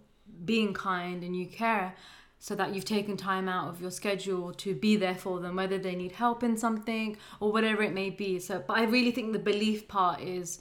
being 0.44 0.72
kind 0.75 1.25
and 1.25 1.34
you 1.34 1.46
care, 1.46 1.96
so 2.38 2.55
that 2.55 2.75
you've 2.75 2.85
taken 2.85 3.16
time 3.16 3.49
out 3.49 3.69
of 3.69 3.81
your 3.81 3.90
schedule 3.90 4.52
to 4.52 4.75
be 4.75 4.97
there 4.97 5.14
for 5.14 5.40
them, 5.40 5.57
whether 5.57 5.78
they 5.78 5.95
need 5.95 6.12
help 6.12 6.43
in 6.43 6.57
something 6.57 7.16
or 7.40 7.50
whatever 7.50 7.83
it 7.83 7.93
may 7.93 8.11
be. 8.11 8.38
So, 8.38 8.62
but 8.66 8.76
I 8.76 8.85
really 8.85 9.11
think 9.11 9.33
the 9.33 9.38
belief 9.38 9.88
part 9.88 10.21
is 10.21 10.61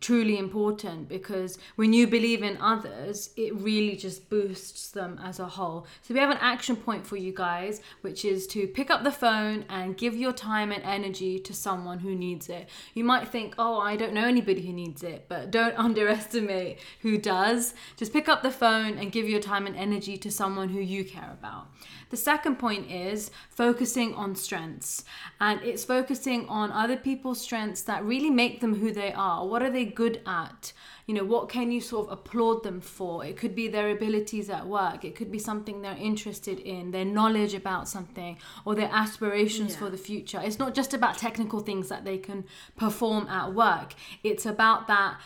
truly 0.00 0.38
important 0.38 1.08
because 1.08 1.58
when 1.76 1.92
you 1.92 2.06
believe 2.06 2.42
in 2.42 2.56
others, 2.58 3.30
it 3.36 3.54
really 3.54 3.96
just 3.96 4.28
boosts 4.28 4.90
them 4.90 5.20
as 5.22 5.38
a 5.38 5.46
whole. 5.46 5.86
So, 6.02 6.14
we 6.14 6.20
have 6.20 6.30
an 6.30 6.38
action 6.40 6.76
point 6.76 7.06
for 7.06 7.16
you 7.16 7.32
guys, 7.32 7.80
which 8.00 8.24
is 8.24 8.46
to 8.48 8.66
pick 8.66 8.90
up 8.90 9.04
the 9.04 9.12
phone 9.12 9.64
and 9.68 9.96
give 9.96 10.14
your 10.14 10.32
time 10.32 10.72
and 10.72 10.82
energy 10.82 11.38
to 11.38 11.54
someone 11.54 11.98
who 11.98 12.14
needs 12.14 12.48
it. 12.48 12.68
You 12.94 13.04
might 13.04 13.28
think, 13.28 13.54
oh, 13.58 13.78
I 13.78 13.96
don't 13.96 14.12
know 14.12 14.26
anybody 14.26 14.66
who 14.66 14.72
needs 14.72 15.02
it, 15.02 15.26
but 15.28 15.50
don't 15.50 15.76
underestimate 15.86 16.78
who 17.00 17.18
does. 17.18 17.74
Just 17.96 18.12
pick 18.12 18.28
up 18.28 18.42
the 18.42 18.50
phone 18.50 18.98
and 18.98 19.12
give 19.12 19.28
your 19.28 19.40
time 19.40 19.66
and 19.66 19.76
energy 19.76 20.16
to 20.18 20.30
someone 20.30 20.68
who 20.68 20.80
you 20.80 21.04
care 21.04 21.36
about. 21.38 21.68
The 22.08 22.16
second 22.16 22.56
point 22.56 22.88
is 22.90 23.32
focusing 23.50 24.14
on 24.14 24.36
strengths, 24.36 25.04
and 25.40 25.60
it's 25.62 25.84
focusing 25.84 26.48
on 26.48 26.70
other 26.70 26.96
people's 26.96 27.40
strengths 27.40 27.82
that 27.82 28.04
really 28.04 28.30
make 28.30 28.60
them 28.60 28.76
who 28.76 28.92
they 28.92 29.12
are. 29.12 29.44
What 29.44 29.62
are 29.62 29.70
they 29.76 29.84
good 29.84 30.20
at? 30.26 30.72
You 31.06 31.14
know, 31.14 31.24
what 31.24 31.48
can 31.48 31.70
you 31.70 31.80
sort 31.80 32.08
of 32.08 32.18
applaud 32.18 32.62
them 32.64 32.80
for? 32.80 33.24
It 33.24 33.36
could 33.36 33.54
be 33.54 33.68
their 33.68 33.90
abilities 33.90 34.48
at 34.50 34.66
work, 34.66 35.04
it 35.04 35.14
could 35.14 35.30
be 35.30 35.38
something 35.38 35.82
they're 35.82 35.96
interested 36.10 36.58
in, 36.58 36.90
their 36.90 37.04
knowledge 37.04 37.54
about 37.54 37.88
something, 37.88 38.38
or 38.64 38.74
their 38.74 38.90
aspirations 38.92 39.72
Yeah. 39.72 39.78
for 39.78 39.90
the 39.90 40.02
future. 40.10 40.40
It's 40.42 40.58
not 40.58 40.74
just 40.74 40.94
about 40.94 41.18
technical 41.18 41.60
things 41.60 41.88
that 41.88 42.04
they 42.04 42.18
can 42.18 42.44
perform 42.76 43.28
at 43.28 43.52
work, 43.54 43.94
it's 44.24 44.46
about 44.46 44.88
that 44.88 45.20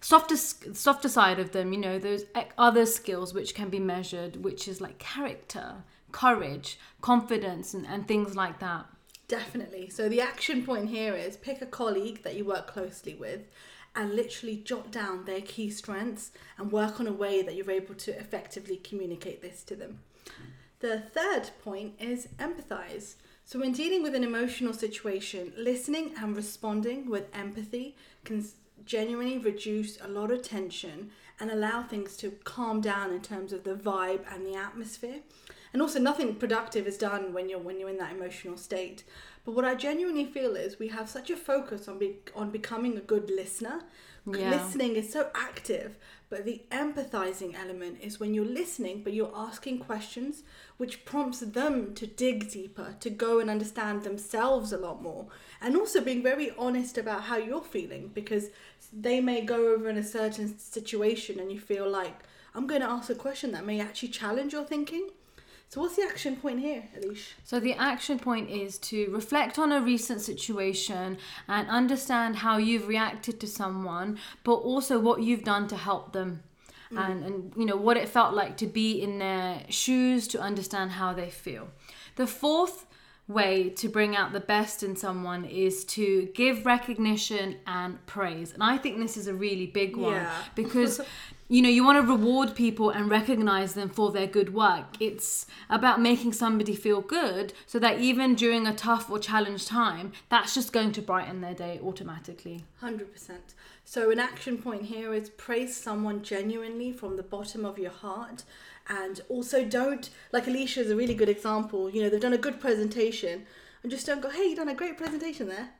softer 0.00 0.36
softer 0.36 1.08
side 1.08 1.38
of 1.38 1.50
them 1.52 1.72
you 1.72 1.78
know 1.78 1.98
those 1.98 2.22
other 2.58 2.86
skills 2.86 3.34
which 3.34 3.54
can 3.54 3.68
be 3.70 3.80
measured 3.80 4.36
which 4.44 4.68
is 4.68 4.80
like 4.80 4.98
character 4.98 5.68
courage 6.12 6.78
confidence 7.00 7.74
and, 7.74 7.86
and 7.86 8.06
things 8.06 8.36
like 8.36 8.60
that 8.60 8.84
Definitely. 9.28 9.90
So 9.90 10.08
the 10.08 10.20
action 10.20 10.64
point 10.64 10.88
here 10.88 11.14
is 11.14 11.36
pick 11.36 11.60
a 11.60 11.66
colleague 11.66 12.22
that 12.22 12.36
you 12.36 12.44
work 12.44 12.68
closely 12.68 13.14
with 13.14 13.40
and 13.96 14.14
literally 14.14 14.56
jot 14.56 14.92
down 14.92 15.24
their 15.24 15.40
key 15.40 15.70
strengths 15.70 16.30
and 16.58 16.70
work 16.70 17.00
on 17.00 17.06
a 17.06 17.12
way 17.12 17.42
that 17.42 17.54
you're 17.54 17.70
able 17.70 17.94
to 17.94 18.18
effectively 18.18 18.76
communicate 18.76 19.42
this 19.42 19.62
to 19.64 19.74
them. 19.74 20.00
The 20.80 21.00
third 21.00 21.50
point 21.64 21.94
is 21.98 22.28
empathize. 22.38 23.14
So 23.44 23.58
when 23.58 23.72
dealing 23.72 24.02
with 24.02 24.14
an 24.14 24.24
emotional 24.24 24.72
situation, 24.72 25.52
listening 25.56 26.14
and 26.20 26.36
responding 26.36 27.08
with 27.08 27.34
empathy 27.34 27.96
can 28.24 28.44
genuinely 28.84 29.38
reduce 29.38 30.00
a 30.00 30.08
lot 30.08 30.30
of 30.30 30.42
tension 30.42 31.10
and 31.40 31.50
allow 31.50 31.82
things 31.82 32.16
to 32.18 32.30
calm 32.44 32.80
down 32.80 33.10
in 33.12 33.20
terms 33.20 33.52
of 33.52 33.64
the 33.64 33.74
vibe 33.74 34.24
and 34.32 34.46
the 34.46 34.54
atmosphere 34.54 35.20
and 35.76 35.82
also 35.82 35.98
nothing 35.98 36.34
productive 36.34 36.86
is 36.86 36.96
done 36.96 37.34
when 37.34 37.50
you're 37.50 37.58
when 37.58 37.78
you're 37.78 37.90
in 37.90 37.98
that 37.98 38.10
emotional 38.10 38.56
state 38.56 39.04
but 39.46 39.54
what 39.54 39.64
i 39.64 39.74
genuinely 39.74 40.26
feel 40.26 40.54
is 40.56 40.78
we 40.78 40.88
have 40.88 41.08
such 41.08 41.30
a 41.30 41.36
focus 41.36 41.88
on 41.88 41.98
be, 41.98 42.16
on 42.34 42.50
becoming 42.50 42.96
a 42.98 43.00
good 43.12 43.30
listener 43.30 43.78
Yeah. 44.28 44.50
listening 44.50 44.96
is 44.96 45.08
so 45.12 45.30
active 45.48 45.96
but 46.32 46.44
the 46.44 46.62
empathizing 46.72 47.54
element 47.54 47.98
is 48.02 48.18
when 48.20 48.34
you're 48.34 48.54
listening 48.62 48.96
but 49.04 49.12
you're 49.16 49.32
asking 49.48 49.78
questions 49.78 50.42
which 50.80 51.04
prompts 51.10 51.40
them 51.58 51.94
to 51.94 52.06
dig 52.24 52.50
deeper 52.50 52.88
to 53.04 53.10
go 53.24 53.38
and 53.38 53.48
understand 53.48 54.02
themselves 54.02 54.72
a 54.72 54.78
lot 54.86 55.00
more 55.00 55.26
and 55.60 55.76
also 55.76 56.00
being 56.08 56.22
very 56.32 56.48
honest 56.66 56.98
about 56.98 57.22
how 57.30 57.36
you're 57.36 57.62
feeling 57.76 58.10
because 58.20 58.46
they 59.06 59.20
may 59.20 59.40
go 59.54 59.58
over 59.74 59.88
in 59.88 59.96
a 59.96 60.02
certain 60.18 60.58
situation 60.58 61.38
and 61.40 61.52
you 61.52 61.60
feel 61.60 61.88
like 62.00 62.18
i'm 62.54 62.66
going 62.66 62.80
to 62.86 62.90
ask 62.96 63.08
a 63.10 63.14
question 63.26 63.52
that 63.52 63.64
may 63.70 63.78
actually 63.80 64.08
challenge 64.08 64.52
your 64.52 64.64
thinking 64.64 65.06
so 65.68 65.80
what's 65.80 65.96
the 65.96 66.02
action 66.02 66.36
point 66.36 66.60
here, 66.60 66.84
Alish? 66.98 67.32
So 67.44 67.58
the 67.58 67.74
action 67.74 68.18
point 68.18 68.50
is 68.50 68.78
to 68.78 69.10
reflect 69.10 69.58
on 69.58 69.72
a 69.72 69.80
recent 69.80 70.20
situation 70.20 71.18
and 71.48 71.68
understand 71.68 72.36
how 72.36 72.56
you've 72.56 72.88
reacted 72.88 73.40
to 73.40 73.46
someone, 73.46 74.18
but 74.44 74.54
also 74.54 74.98
what 74.98 75.22
you've 75.22 75.44
done 75.44 75.66
to 75.68 75.76
help 75.76 76.12
them. 76.12 76.42
Mm. 76.92 77.10
And, 77.10 77.24
and 77.24 77.52
you 77.56 77.66
know 77.66 77.76
what 77.76 77.96
it 77.96 78.08
felt 78.08 78.32
like 78.32 78.56
to 78.58 78.66
be 78.66 79.02
in 79.02 79.18
their 79.18 79.62
shoes 79.68 80.28
to 80.28 80.40
understand 80.40 80.92
how 80.92 81.12
they 81.12 81.30
feel. 81.30 81.68
The 82.14 82.28
fourth 82.28 82.86
way 83.28 83.70
to 83.70 83.88
bring 83.88 84.14
out 84.14 84.32
the 84.32 84.40
best 84.40 84.84
in 84.84 84.94
someone 84.94 85.44
is 85.44 85.84
to 85.84 86.26
give 86.34 86.64
recognition 86.64 87.56
and 87.66 88.04
praise. 88.06 88.52
And 88.52 88.62
I 88.62 88.78
think 88.78 88.98
this 88.98 89.16
is 89.16 89.26
a 89.26 89.34
really 89.34 89.66
big 89.66 89.96
one 89.96 90.14
Yeah. 90.14 90.32
because 90.54 91.00
you 91.48 91.62
know 91.62 91.68
you 91.68 91.84
want 91.84 91.96
to 91.96 92.12
reward 92.12 92.54
people 92.54 92.90
and 92.90 93.10
recognize 93.10 93.74
them 93.74 93.88
for 93.88 94.10
their 94.10 94.26
good 94.26 94.52
work 94.52 94.86
it's 95.00 95.46
about 95.70 96.00
making 96.00 96.32
somebody 96.32 96.74
feel 96.74 97.00
good 97.00 97.52
so 97.66 97.78
that 97.78 98.00
even 98.00 98.34
during 98.34 98.66
a 98.66 98.74
tough 98.74 99.10
or 99.10 99.18
challenged 99.18 99.68
time 99.68 100.12
that's 100.28 100.54
just 100.54 100.72
going 100.72 100.92
to 100.92 101.00
brighten 101.02 101.40
their 101.40 101.54
day 101.54 101.80
automatically 101.82 102.64
100%. 102.82 103.06
So, 103.88 104.10
an 104.10 104.18
action 104.18 104.58
point 104.58 104.82
here 104.82 105.14
is 105.14 105.30
praise 105.30 105.76
someone 105.76 106.22
genuinely 106.22 106.90
from 106.90 107.16
the 107.16 107.22
bottom 107.22 107.64
of 107.64 107.78
your 107.78 107.92
heart. 107.92 108.42
And 108.88 109.20
also, 109.28 109.64
don't, 109.64 110.10
like 110.32 110.48
Alicia 110.48 110.80
is 110.80 110.90
a 110.90 110.96
really 110.96 111.14
good 111.14 111.28
example. 111.28 111.88
You 111.88 112.02
know, 112.02 112.08
they've 112.08 112.20
done 112.20 112.32
a 112.32 112.38
good 112.38 112.60
presentation, 112.60 113.46
and 113.82 113.92
just 113.92 114.04
don't 114.04 114.20
go, 114.20 114.28
hey, 114.28 114.48
you've 114.48 114.58
done 114.58 114.68
a 114.68 114.74
great 114.74 114.98
presentation 114.98 115.46
there. 115.46 115.70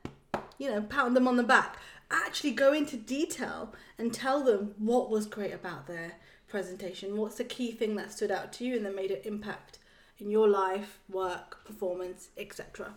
You 0.57 0.71
know, 0.71 0.81
pound 0.83 1.17
them 1.17 1.27
on 1.27 1.35
the 1.35 1.43
back. 1.43 1.75
Actually, 2.09 2.51
go 2.51 2.73
into 2.73 2.95
detail 2.95 3.73
and 3.97 4.13
tell 4.13 4.43
them 4.43 4.73
what 4.77 5.09
was 5.09 5.25
great 5.25 5.53
about 5.53 5.87
their 5.87 6.13
presentation. 6.47 7.17
What's 7.17 7.37
the 7.37 7.43
key 7.43 7.71
thing 7.71 7.95
that 7.97 8.11
stood 8.11 8.31
out 8.31 8.53
to 8.53 8.65
you 8.65 8.77
and 8.77 8.85
that 8.85 8.95
made 8.95 9.11
an 9.11 9.21
impact 9.25 9.79
in 10.17 10.29
your 10.31 10.47
life, 10.47 10.99
work, 11.09 11.65
performance, 11.65 12.29
etc. 12.37 12.93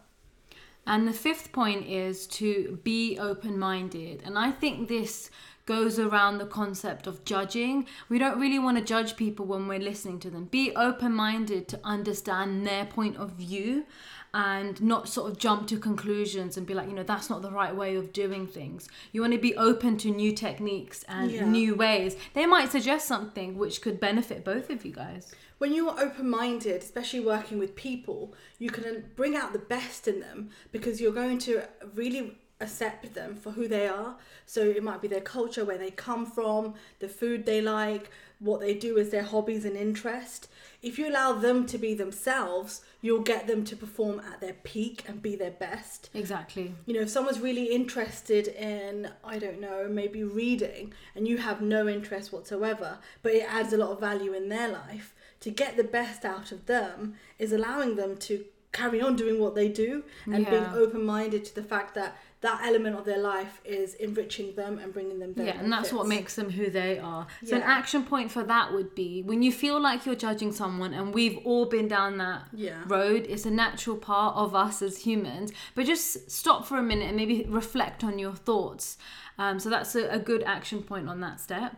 And 0.87 1.07
the 1.07 1.12
fifth 1.12 1.52
point 1.52 1.87
is 1.87 2.26
to 2.29 2.79
be 2.83 3.19
open 3.19 3.59
minded. 3.59 4.23
And 4.25 4.38
I 4.38 4.50
think 4.50 4.88
this 4.88 5.31
goes 5.67 5.99
around 5.99 6.38
the 6.38 6.47
concept 6.47 7.07
of 7.07 7.25
judging. 7.25 7.87
We 8.09 8.19
don't 8.19 8.40
really 8.40 8.59
want 8.59 8.79
to 8.79 8.85
judge 8.85 9.17
people 9.17 9.47
when 9.47 9.69
we're 9.69 9.79
listening 9.79 10.19
to 10.21 10.31
them. 10.31 10.47
Be 10.47 10.75
open 10.75 11.14
minded 11.14 11.69
to 11.69 11.81
understand 11.85 12.67
their 12.67 12.87
point 12.87 13.17
of 13.19 13.33
view 13.33 13.85
and 14.33 14.81
not 14.83 15.09
sort 15.09 15.31
of 15.31 15.39
jump 15.39 15.67
to 15.69 15.79
conclusions 15.79 16.57
and 16.57 16.67
be 16.67 16.75
like, 16.75 16.89
you 16.89 16.95
know, 16.95 17.03
that's 17.03 17.29
not 17.29 17.43
the 17.43 17.51
right 17.51 17.75
way 17.75 17.97
of 17.97 18.13
doing 18.13 18.47
things. 18.47 18.89
You 19.13 19.21
want 19.23 19.33
to 19.33 19.39
be 19.39 19.57
open 19.57 19.97
to 19.99 20.11
new 20.11 20.33
techniques 20.33 21.05
and 21.09 21.31
Yeah. 21.31 21.45
new 21.51 21.75
ways. 21.75 22.17
They 22.35 22.47
might 22.47 22.71
suggest 22.71 23.09
something 23.09 23.59
which 23.59 23.81
could 23.83 23.99
benefit 23.99 24.45
both 24.45 24.71
of 24.71 24.85
you 24.85 24.93
guys. 24.93 25.35
when 25.59 25.75
you're 25.75 26.01
open 26.01 26.27
minded, 26.31 26.81
especially 26.81 27.21
working 27.21 27.59
with 27.59 27.77
people, 27.77 28.33
you 28.59 28.71
can 28.71 29.05
bring 29.15 29.37
out 29.37 29.53
the 29.53 29.59
best 29.59 30.09
in 30.09 30.19
them 30.21 30.49
because 30.73 31.03
you're 31.03 31.13
going 31.13 31.37
to 31.39 31.63
really 31.95 32.39
accept 32.61 33.14
them 33.14 33.37
for 33.37 33.52
who 33.52 33.69
they 33.69 33.88
are. 33.88 34.17
So 34.47 34.62
it 34.62 34.83
might 34.83 35.02
be 35.02 35.09
their 35.09 35.21
culture, 35.21 35.64
where 35.64 35.79
they 35.79 35.90
come 35.90 36.26
from, 36.26 36.75
the 36.99 37.09
food 37.09 37.47
they 37.47 37.61
like, 37.61 38.11
what 38.38 38.61
they 38.61 38.75
do 38.75 38.99
as 38.99 39.11
their 39.11 39.23
hobbies 39.23 39.64
and 39.64 39.76
interest. 39.76 40.49
If 40.83 40.99
you 40.99 41.09
allow 41.09 41.35
them 41.35 41.67
to 41.67 41.76
be 41.76 41.93
themselves, 41.93 42.81
you'll 43.02 43.21
get 43.21 43.47
them 43.47 43.64
to 43.64 43.76
perform 43.76 44.21
at 44.21 44.40
their 44.40 44.55
peak 44.55 45.05
and 45.07 45.21
be 45.21 45.37
their 45.37 45.50
best 45.50 46.09
Exactly. 46.14 46.75
you 46.87 46.95
know, 46.95 47.00
if 47.00 47.11
someone's 47.11 47.40
really 47.40 47.67
interested 47.67 48.49
in, 48.49 49.11
I 49.23 49.38
don't 49.38 49.61
know, 49.61 49.88
maybe 49.90 50.25
reading, 50.25 50.95
and 51.14 51.29
you 51.29 51.37
have 51.37 51.61
no 51.61 51.87
interest 51.87 52.33
whatsoever, 52.33 52.99
but 53.23 53.33
it 53.33 53.45
adds 53.47 53.73
a 53.75 53.76
lot 53.76 53.90
of 53.90 54.00
value 54.00 54.33
in 54.33 54.49
their 54.49 54.69
life, 54.69 55.14
to 55.40 55.50
get 55.50 55.76
the 55.76 55.85
best 55.85 56.25
out 56.25 56.50
of 56.52 56.67
them 56.67 57.14
is 57.38 57.52
allowing 57.52 57.97
them 57.97 58.17
to 58.19 58.45
carry 58.73 59.00
on 59.00 59.17
doing 59.17 59.40
what 59.40 59.55
they 59.55 59.69
do 59.69 60.05
and 60.26 60.49
being 60.49 60.64
open 60.75 61.05
minded 61.05 61.45
to 61.45 61.55
the 61.55 61.62
fact 61.62 61.95
that 61.95 62.17
that 62.42 62.62
element 62.64 62.97
of 62.97 63.04
their 63.04 63.18
life 63.18 63.61
is 63.64 63.94
enriching 63.94 64.54
them 64.54 64.78
and 64.78 64.92
bringing 64.94 65.18
them 65.18 65.35
yeah 65.37 65.59
and 65.61 65.70
that's 65.70 65.92
what 65.92 66.06
makes 66.06 66.37
them 66.37 66.50
who 66.50 66.70
they 66.70 66.99
are 66.99 67.26
so 67.44 67.56
an 67.56 67.62
action 67.62 68.02
point 68.02 68.30
for 68.30 68.42
that 68.42 68.73
would 68.73 68.94
be 68.94 69.23
when 69.23 69.42
you 69.42 69.52
feel 69.52 69.78
like 69.80 70.06
you're 70.06 70.14
judging 70.14 70.50
someone 70.50 70.94
and 70.94 71.12
we've 71.12 71.38
all 71.44 71.66
been 71.66 71.87
down 71.88 72.16
that 72.18 72.42
Yeah. 72.52 72.82
road 72.87 73.26
it's 73.28 73.44
a 73.44 73.50
natural 73.50 73.97
part 73.97 74.37
of 74.37 74.54
us 74.54 74.80
as 74.80 74.99
humans 74.99 75.52
but 75.75 75.85
just 75.85 76.30
stop 76.30 76.66
for 76.66 76.78
a 76.78 76.82
minute 76.82 77.09
and 77.09 77.16
maybe 77.16 77.44
reflect 77.49 78.02
on 78.02 78.18
your 78.18 78.35
thoughts 78.35 78.97
um, 79.38 79.59
so 79.61 79.68
that's 79.68 79.94
a, 79.94 80.09
a 80.09 80.18
good 80.18 80.42
action 80.44 80.82
point 80.82 81.09
on 81.09 81.20
that 81.20 81.40
step 81.40 81.76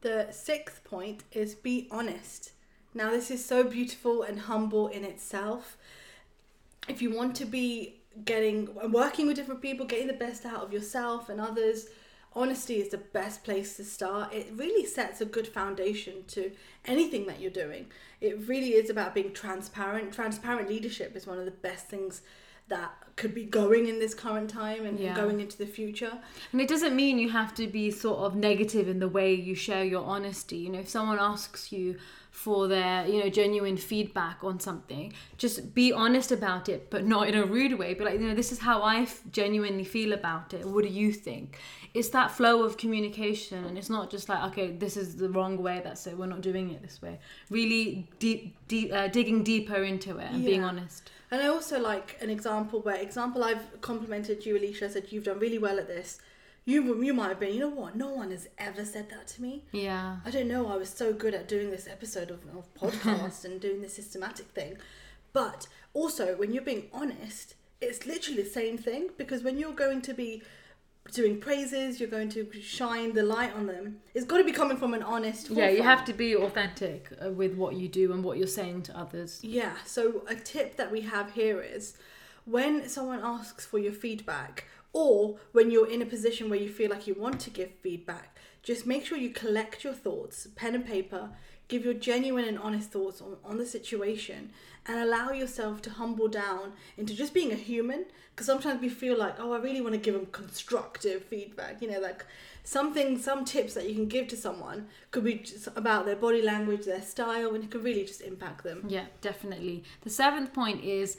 The 0.00 0.28
sixth 0.30 0.84
point 0.84 1.24
is 1.32 1.54
be 1.54 1.88
honest. 1.90 2.52
Now, 2.94 3.10
this 3.10 3.30
is 3.30 3.44
so 3.44 3.64
beautiful 3.64 4.22
and 4.22 4.40
humble 4.40 4.88
in 4.88 5.04
itself. 5.04 5.76
If 6.88 7.02
you 7.02 7.14
want 7.14 7.34
to 7.36 7.44
be 7.44 7.97
getting 8.24 8.68
working 8.90 9.26
with 9.26 9.36
different 9.36 9.62
people, 9.62 9.86
getting 9.86 10.06
the 10.06 10.12
best 10.12 10.44
out 10.44 10.62
of 10.62 10.72
yourself 10.72 11.28
and 11.28 11.40
others, 11.40 11.86
honesty 12.34 12.76
is 12.76 12.90
the 12.90 12.98
best 12.98 13.44
place 13.44 13.76
to 13.76 13.84
start. 13.84 14.32
It 14.32 14.48
really 14.54 14.86
sets 14.86 15.20
a 15.20 15.24
good 15.24 15.46
foundation 15.48 16.24
to 16.28 16.50
anything 16.84 17.26
that 17.26 17.40
you're 17.40 17.50
doing. 17.50 17.86
It 18.20 18.46
really 18.48 18.70
is 18.74 18.90
about 18.90 19.14
being 19.14 19.32
transparent. 19.32 20.12
Transparent 20.12 20.68
leadership 20.68 21.16
is 21.16 21.26
one 21.26 21.38
of 21.38 21.44
the 21.44 21.50
best 21.50 21.88
things 21.88 22.22
that 22.68 22.92
could 23.16 23.34
be 23.34 23.44
going 23.44 23.86
in 23.88 23.98
this 23.98 24.14
current 24.14 24.50
time 24.50 24.84
and 24.84 24.98
Yeah. 25.00 25.16
going 25.16 25.40
into 25.40 25.56
the 25.56 25.66
future. 25.66 26.18
And 26.52 26.60
it 26.60 26.68
doesn't 26.68 26.94
mean 26.94 27.18
you 27.18 27.30
have 27.30 27.54
to 27.54 27.66
be 27.66 27.90
sort 27.90 28.18
of 28.18 28.36
negative 28.36 28.88
in 28.88 28.98
the 28.98 29.08
way 29.08 29.32
you 29.32 29.54
share 29.54 29.84
your 29.84 30.04
honesty. 30.04 30.58
You 30.58 30.70
know, 30.70 30.80
if 30.80 30.88
someone 30.88 31.18
asks 31.18 31.72
you 31.72 31.96
for 32.38 32.68
their, 32.68 33.04
you 33.04 33.18
know, 33.18 33.28
genuine 33.28 33.76
feedback 33.76 34.38
on 34.44 34.60
something, 34.60 35.12
just 35.38 35.74
be 35.74 35.92
honest 35.92 36.30
about 36.30 36.68
it, 36.68 36.88
but 36.88 37.04
not 37.04 37.26
in 37.26 37.34
a 37.34 37.44
rude 37.44 37.76
way. 37.76 37.94
But 37.94 38.04
like, 38.06 38.20
you 38.20 38.28
know, 38.28 38.34
this 38.34 38.52
is 38.52 38.60
how 38.60 38.80
I 38.80 38.98
f- 39.00 39.22
genuinely 39.32 39.82
feel 39.82 40.12
about 40.12 40.54
it. 40.54 40.64
What 40.64 40.84
do 40.84 40.90
you 40.90 41.12
think? 41.12 41.58
It's 41.94 42.10
that 42.10 42.30
flow 42.30 42.62
of 42.62 42.76
communication, 42.76 43.64
and 43.64 43.76
it's 43.76 43.90
not 43.90 44.08
just 44.08 44.28
like, 44.28 44.40
okay, 44.52 44.70
this 44.70 44.96
is 44.96 45.16
the 45.16 45.28
wrong 45.28 45.60
way. 45.60 45.80
That's 45.82 46.06
it. 46.06 46.16
We're 46.16 46.26
not 46.26 46.40
doing 46.40 46.70
it 46.70 46.80
this 46.80 47.02
way. 47.02 47.18
Really 47.50 48.08
deep, 48.20 48.56
deep, 48.68 48.92
uh, 48.92 49.08
digging 49.08 49.42
deeper 49.42 49.82
into 49.82 50.18
it 50.18 50.30
and 50.30 50.44
being 50.44 50.62
honest. 50.62 51.10
And 51.32 51.42
I 51.42 51.48
also 51.48 51.80
like 51.80 52.16
an 52.20 52.30
example 52.30 52.80
where 52.82 52.96
example 52.96 53.42
I've 53.42 53.80
complimented 53.80 54.46
you, 54.46 54.56
Alicia. 54.56 54.84
I 54.84 54.88
said 54.88 55.06
you've 55.10 55.24
done 55.24 55.40
really 55.40 55.58
well 55.58 55.78
at 55.78 55.88
this. 55.88 56.20
You 56.68 57.02
you 57.02 57.14
might 57.14 57.30
have 57.30 57.40
been. 57.40 57.54
You 57.54 57.60
know 57.60 57.70
what? 57.70 57.96
No 57.96 58.10
one 58.10 58.30
has 58.30 58.46
ever 58.58 58.84
said 58.84 59.08
that 59.08 59.26
to 59.28 59.40
me. 59.40 59.64
Yeah. 59.72 60.16
I 60.22 60.30
don't 60.30 60.48
know. 60.48 60.68
I 60.68 60.76
was 60.76 60.90
so 60.90 61.14
good 61.14 61.32
at 61.32 61.48
doing 61.48 61.70
this 61.70 61.88
episode 61.88 62.30
of, 62.30 62.40
of 62.54 62.74
podcast 62.82 63.46
and 63.46 63.58
doing 63.58 63.80
this 63.80 63.96
systematic 63.96 64.48
thing, 64.48 64.76
but 65.32 65.66
also 65.94 66.36
when 66.36 66.52
you're 66.52 66.62
being 66.62 66.88
honest, 66.92 67.54
it's 67.80 68.04
literally 68.04 68.42
the 68.42 68.50
same 68.50 68.76
thing 68.76 69.08
because 69.16 69.42
when 69.42 69.58
you're 69.58 69.72
going 69.72 70.02
to 70.02 70.12
be 70.12 70.42
doing 71.10 71.40
praises, 71.40 72.00
you're 72.00 72.10
going 72.10 72.28
to 72.28 72.46
shine 72.60 73.14
the 73.14 73.22
light 73.22 73.54
on 73.54 73.66
them. 73.66 74.00
It's 74.12 74.26
got 74.26 74.36
to 74.36 74.44
be 74.44 74.52
coming 74.52 74.76
from 74.76 74.92
an 74.92 75.02
honest. 75.02 75.48
Yeah, 75.48 75.70
you 75.70 75.82
have 75.82 76.04
to 76.04 76.12
be 76.12 76.36
authentic 76.36 77.10
uh, 77.24 77.30
with 77.30 77.54
what 77.54 77.76
you 77.76 77.88
do 77.88 78.12
and 78.12 78.22
what 78.22 78.36
you're 78.36 78.46
saying 78.46 78.82
to 78.82 78.98
others. 78.98 79.40
Yeah, 79.42 79.72
so 79.86 80.22
a 80.28 80.34
tip 80.34 80.76
that 80.76 80.92
we 80.92 81.00
have 81.00 81.32
here 81.32 81.62
is 81.62 81.96
when 82.44 82.88
someone 82.90 83.20
asks 83.22 83.64
for 83.64 83.78
your 83.78 83.92
feedback 83.92 84.66
or 84.92 85.36
when 85.52 85.70
you're 85.70 85.90
in 85.90 86.02
a 86.02 86.06
position 86.06 86.48
where 86.48 86.58
you 86.58 86.68
feel 86.68 86.90
like 86.90 87.06
you 87.06 87.14
want 87.14 87.40
to 87.40 87.50
give 87.50 87.70
feedback, 87.82 88.36
just 88.62 88.86
make 88.86 89.04
sure 89.04 89.18
you 89.18 89.30
collect 89.30 89.84
your 89.84 89.92
thoughts, 89.92 90.48
pen 90.56 90.74
and 90.74 90.86
paper, 90.86 91.30
give 91.68 91.84
your 91.84 91.94
genuine 91.94 92.44
and 92.44 92.58
honest 92.58 92.90
thoughts 92.90 93.20
on, 93.20 93.36
on 93.44 93.58
the 93.58 93.66
situation, 93.66 94.50
and 94.86 94.98
allow 94.98 95.30
yourself 95.30 95.82
to 95.82 95.90
humble 95.90 96.28
down 96.28 96.72
into 96.96 97.14
just 97.14 97.34
being 97.34 97.52
a 97.52 97.56
human. 97.56 98.06
Because 98.30 98.46
sometimes 98.46 98.80
we 98.80 98.88
feel 98.88 99.18
like, 99.18 99.34
oh, 99.38 99.52
I 99.52 99.58
really 99.58 99.80
want 99.80 99.94
to 99.94 100.00
give 100.00 100.14
them 100.14 100.26
constructive 100.26 101.24
feedback. 101.24 101.82
You 101.82 101.90
know, 101.90 102.00
like 102.00 102.24
something, 102.64 103.18
some 103.18 103.44
tips 103.44 103.74
that 103.74 103.88
you 103.88 103.94
can 103.94 104.06
give 104.06 104.28
to 104.28 104.36
someone 104.36 104.86
could 105.10 105.24
be 105.24 105.44
about 105.76 106.06
their 106.06 106.16
body 106.16 106.40
language, 106.40 106.86
their 106.86 107.02
style, 107.02 107.54
and 107.54 107.64
it 107.64 107.70
could 107.70 107.84
really 107.84 108.04
just 108.04 108.22
impact 108.22 108.64
them. 108.64 108.84
Yeah, 108.88 109.06
definitely. 109.20 109.84
The 110.02 110.10
seventh 110.10 110.54
point 110.54 110.84
is 110.84 111.16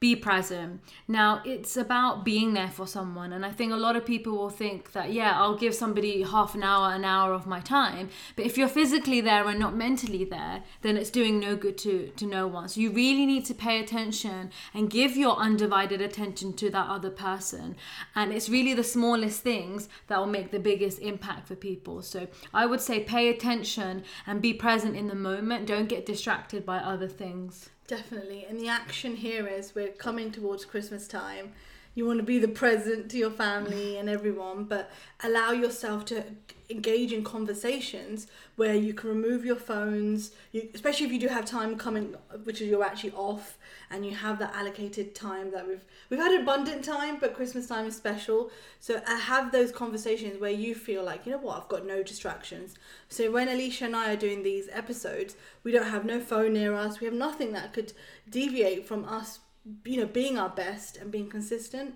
be 0.00 0.16
present. 0.16 0.80
Now, 1.06 1.42
it's 1.44 1.76
about 1.76 2.24
being 2.24 2.54
there 2.54 2.70
for 2.70 2.86
someone. 2.86 3.34
And 3.34 3.44
I 3.44 3.50
think 3.50 3.70
a 3.70 3.76
lot 3.76 3.96
of 3.96 4.06
people 4.06 4.32
will 4.32 4.48
think 4.48 4.92
that, 4.92 5.12
yeah, 5.12 5.38
I'll 5.38 5.58
give 5.58 5.74
somebody 5.74 6.22
half 6.22 6.54
an 6.54 6.62
hour, 6.62 6.94
an 6.94 7.04
hour 7.04 7.34
of 7.34 7.46
my 7.46 7.60
time. 7.60 8.08
But 8.34 8.46
if 8.46 8.56
you're 8.56 8.66
physically 8.66 9.20
there 9.20 9.46
and 9.46 9.60
not 9.60 9.76
mentally 9.76 10.24
there, 10.24 10.62
then 10.80 10.96
it's 10.96 11.10
doing 11.10 11.38
no 11.38 11.54
good 11.54 11.76
to, 11.78 12.08
to 12.16 12.24
no 12.24 12.46
one. 12.46 12.70
So 12.70 12.80
you 12.80 12.90
really 12.90 13.26
need 13.26 13.44
to 13.46 13.54
pay 13.54 13.78
attention 13.78 14.50
and 14.72 14.88
give 14.88 15.18
your 15.18 15.36
undivided 15.36 16.00
attention 16.00 16.54
to 16.54 16.70
that 16.70 16.88
other 16.88 17.10
person. 17.10 17.76
And 18.14 18.32
it's 18.32 18.48
really 18.48 18.72
the 18.72 18.82
smallest 18.82 19.42
things 19.42 19.90
that 20.06 20.18
will 20.18 20.26
make 20.26 20.50
the 20.50 20.58
biggest 20.58 20.98
impact 21.00 21.46
for 21.46 21.56
people. 21.56 22.00
So 22.00 22.26
I 22.54 22.64
would 22.64 22.80
say 22.80 23.00
pay 23.00 23.28
attention 23.28 24.04
and 24.26 24.40
be 24.40 24.54
present 24.54 24.96
in 24.96 25.08
the 25.08 25.14
moment. 25.14 25.66
Don't 25.66 25.90
get 25.90 26.06
distracted 26.06 26.64
by 26.64 26.78
other 26.78 27.08
things. 27.08 27.68
Definitely. 27.90 28.46
And 28.48 28.60
the 28.60 28.68
action 28.68 29.16
here 29.16 29.48
is 29.48 29.74
we're 29.74 29.88
coming 29.88 30.30
towards 30.30 30.64
Christmas 30.64 31.08
time. 31.08 31.54
You 31.94 32.06
want 32.06 32.18
to 32.20 32.24
be 32.24 32.38
the 32.38 32.48
present 32.48 33.10
to 33.10 33.18
your 33.18 33.30
family 33.30 33.98
and 33.98 34.08
everyone, 34.08 34.64
but 34.64 34.90
allow 35.24 35.50
yourself 35.50 36.04
to 36.06 36.24
engage 36.70 37.12
in 37.12 37.24
conversations 37.24 38.28
where 38.54 38.74
you 38.74 38.94
can 38.94 39.10
remove 39.10 39.44
your 39.44 39.56
phones, 39.56 40.30
you, 40.52 40.68
especially 40.72 41.06
if 41.06 41.12
you 41.12 41.18
do 41.18 41.26
have 41.26 41.44
time 41.44 41.76
coming, 41.76 42.14
which 42.44 42.60
is 42.60 42.68
you're 42.68 42.84
actually 42.84 43.10
off 43.12 43.58
and 43.90 44.06
you 44.06 44.14
have 44.14 44.38
that 44.38 44.54
allocated 44.54 45.14
time 45.14 45.50
that 45.50 45.66
we've 45.66 45.84
we've 46.08 46.20
had 46.20 46.40
abundant 46.40 46.84
time, 46.84 47.18
but 47.18 47.34
Christmas 47.34 47.66
time 47.66 47.86
is 47.86 47.96
special. 47.96 48.50
So 48.78 49.02
uh, 49.06 49.18
have 49.18 49.50
those 49.50 49.72
conversations 49.72 50.40
where 50.40 50.50
you 50.50 50.76
feel 50.76 51.02
like 51.02 51.26
you 51.26 51.32
know 51.32 51.38
what 51.38 51.60
I've 51.60 51.68
got 51.68 51.84
no 51.84 52.02
distractions. 52.04 52.76
So 53.08 53.32
when 53.32 53.48
Alicia 53.48 53.86
and 53.86 53.96
I 53.96 54.12
are 54.12 54.16
doing 54.16 54.42
these 54.44 54.68
episodes, 54.70 55.34
we 55.64 55.72
don't 55.72 55.90
have 55.90 56.04
no 56.04 56.20
phone 56.20 56.52
near 56.52 56.74
us. 56.74 57.00
We 57.00 57.06
have 57.06 57.14
nothing 57.14 57.52
that 57.52 57.72
could 57.72 57.92
deviate 58.28 58.86
from 58.86 59.04
us, 59.04 59.40
you 59.84 59.98
know, 59.98 60.06
being 60.06 60.38
our 60.38 60.48
best 60.48 60.96
and 60.96 61.10
being 61.10 61.28
consistent. 61.28 61.94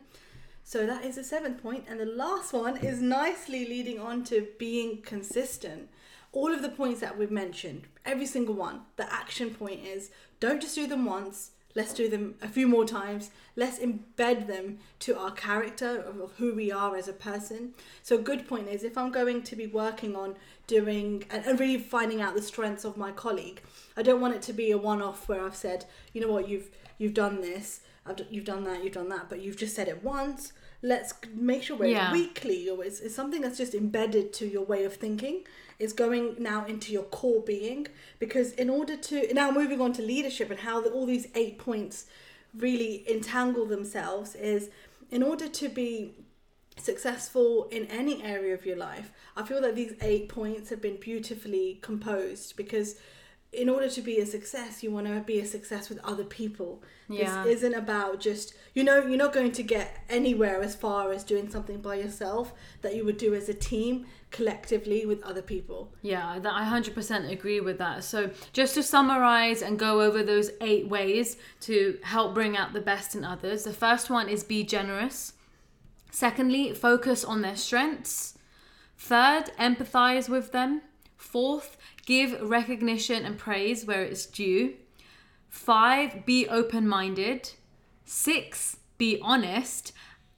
So 0.62 0.87
that 0.87 1.05
is 1.05 1.16
the 1.16 1.24
seventh 1.24 1.62
point, 1.62 1.85
and 1.88 2.00
the 2.00 2.07
last 2.07 2.53
one 2.53 2.79
is 2.79 3.00
nicely 3.00 3.66
leading 3.66 4.00
on 4.00 4.24
to 4.24 4.48
being 4.59 5.03
consistent. 5.03 5.90
All 6.33 6.53
of 6.53 6.62
the 6.62 6.70
points 6.70 7.00
that 7.00 7.18
we've 7.18 7.31
mentioned, 7.31 7.83
every 8.05 8.27
single 8.27 8.55
one, 8.55 8.83
the 8.96 9.12
action 9.12 9.55
point 9.55 9.85
is 9.85 10.11
don't 10.40 10.62
just 10.62 10.74
do 10.74 10.87
them 10.87 11.05
once, 11.05 11.50
let's 11.74 11.92
do 11.92 12.08
them 12.08 12.34
a 12.40 12.48
few 12.48 12.68
more 12.68 12.84
times. 12.84 13.30
Let's 13.56 13.78
embed 13.78 14.46
them 14.46 14.78
to 15.00 15.18
our 15.18 15.30
character 15.30 16.00
of 16.00 16.32
who 16.38 16.54
we 16.54 16.70
are 16.70 16.96
as 16.96 17.08
a 17.08 17.12
person. 17.12 17.74
So, 18.02 18.16
a 18.16 18.22
good 18.22 18.48
point 18.48 18.68
is 18.68 18.82
if 18.82 18.96
I'm 18.96 19.10
going 19.10 19.42
to 19.42 19.56
be 19.56 19.66
working 19.66 20.16
on 20.16 20.37
doing 20.66 21.24
and 21.30 21.58
really 21.58 21.78
finding 21.78 22.20
out 22.20 22.34
the 22.34 22.42
strengths 22.42 22.84
of 22.84 22.96
my 22.96 23.12
colleague, 23.12 23.62
I 23.96 24.02
don't 24.02 24.20
want 24.20 24.34
it 24.34 24.42
to 24.42 24.52
be 24.52 24.70
a 24.70 24.78
one 24.78 25.02
off 25.02 25.28
where 25.28 25.44
I've 25.44 25.56
said, 25.56 25.84
you 26.12 26.20
know 26.20 26.32
what, 26.32 26.48
you've 26.48 26.70
you've 26.98 27.14
done 27.14 27.40
this, 27.40 27.80
I've, 28.06 28.20
you've 28.30 28.44
done 28.44 28.64
that, 28.64 28.84
you've 28.84 28.94
done 28.94 29.08
that, 29.08 29.28
but 29.28 29.42
you've 29.42 29.56
just 29.56 29.74
said 29.74 29.88
it 29.88 30.02
once. 30.02 30.52
Let's 30.92 31.14
make 31.35 31.62
sure 31.62 31.77
we're 31.79 31.87
Yeah. 31.99 32.12
weekly 32.12 32.68
or 32.68 32.85
it's, 32.85 33.01
it's 33.01 33.14
something 33.14 33.40
that's 33.40 33.57
just 33.57 33.75
embedded 33.75 34.27
to 34.35 34.44
your 34.47 34.64
way 34.73 34.85
of 34.85 34.94
thinking. 35.05 35.37
It's 35.79 35.94
going 35.94 36.37
now 36.38 36.66
into 36.66 36.92
your 36.92 37.05
core 37.05 37.42
being 37.42 37.87
because 38.18 38.53
in 38.53 38.68
order 38.79 38.97
to 39.09 39.33
now 39.33 39.51
moving 39.51 39.81
on 39.81 39.92
to 39.94 40.03
leadership 40.03 40.51
and 40.51 40.61
how 40.61 40.77
the, 40.83 40.90
all 40.90 41.07
these 41.07 41.27
eight 41.35 41.57
points 41.59 42.05
really 42.64 42.92
entangle 43.11 43.66
themselves 43.66 44.35
is 44.37 44.68
in 45.11 45.23
order 45.23 45.49
to 45.49 45.68
be 45.68 46.12
successful 46.77 47.66
in 47.70 47.87
any 47.87 48.23
area 48.23 48.53
of 48.53 48.66
your 48.66 48.77
life 48.77 49.12
i 49.37 49.42
feel 49.44 49.61
that 49.61 49.75
these 49.77 49.94
eight 50.01 50.29
points 50.29 50.70
have 50.70 50.83
been 50.83 50.97
beautifully 50.97 51.79
composed 51.83 52.57
because 52.57 52.97
in 53.55 53.69
order 53.69 53.88
to 53.88 54.01
be 54.03 54.19
a 54.19 54.27
success 54.27 54.83
you 54.83 54.90
want 54.90 55.07
to 55.07 55.21
be 55.21 55.38
a 55.40 55.47
success 55.47 55.88
with 55.88 55.99
other 56.05 56.25
people 56.25 56.83
Yeah. 57.09 57.43
this 57.45 57.57
isn't 57.59 57.75
about 57.75 58.21
just 58.21 58.55
you 58.75 58.83
know 58.85 58.99
you're 59.07 59.17
not 59.27 59.33
going 59.33 59.53
to 59.53 59.62
get 59.62 60.05
anywhere 60.09 60.61
as 60.62 60.75
far 60.75 61.12
as 61.12 61.25
doing 61.25 61.49
something 61.51 61.81
by 61.81 61.95
yourself 61.97 62.53
that 62.83 62.95
you 62.97 63.05
would 63.05 63.17
do 63.19 63.35
as 63.35 63.49
a 63.49 63.55
team 63.55 64.07
collectively 64.31 65.07
with 65.07 65.23
other 65.23 65.43
people 65.43 65.93
Yeah, 66.03 66.38
that 66.40 66.53
I 66.53 66.64
100% 66.64 67.31
agree 67.31 67.61
with 67.61 67.79
that. 67.79 68.03
So, 68.03 68.31
just 68.53 68.75
to 68.75 68.83
summarize 68.83 69.62
and 69.62 69.79
go 69.79 70.01
over 70.01 70.25
those 70.25 70.51
eight 70.61 70.88
ways 70.88 71.37
to 71.61 71.99
help 72.03 72.35
bring 72.35 72.57
out 72.57 72.73
the 72.73 72.81
best 72.81 73.14
in 73.14 73.25
others. 73.25 73.62
The 73.62 73.73
first 73.73 74.11
one 74.11 74.29
is 74.29 74.43
be 74.43 74.64
generous. 74.64 75.35
Secondly, 76.11 76.73
focus 76.73 77.25
on 77.25 77.43
their 77.43 77.55
strengths. 77.57 78.37
Third, 78.99 79.51
empathize 79.59 80.29
with 80.29 80.51
them. 80.51 80.83
Fourth, 81.24 81.76
give 82.06 82.40
recognition 82.40 83.24
and 83.24 83.37
praise 83.37 83.84
where 83.84 84.02
it's 84.02 84.26
due. 84.26 84.74
Five, 85.48 86.24
be 86.24 86.46
open 86.48 86.87
minded. 86.87 87.50
Six, 88.04 88.76
be 88.98 89.18
honest. 89.20 89.92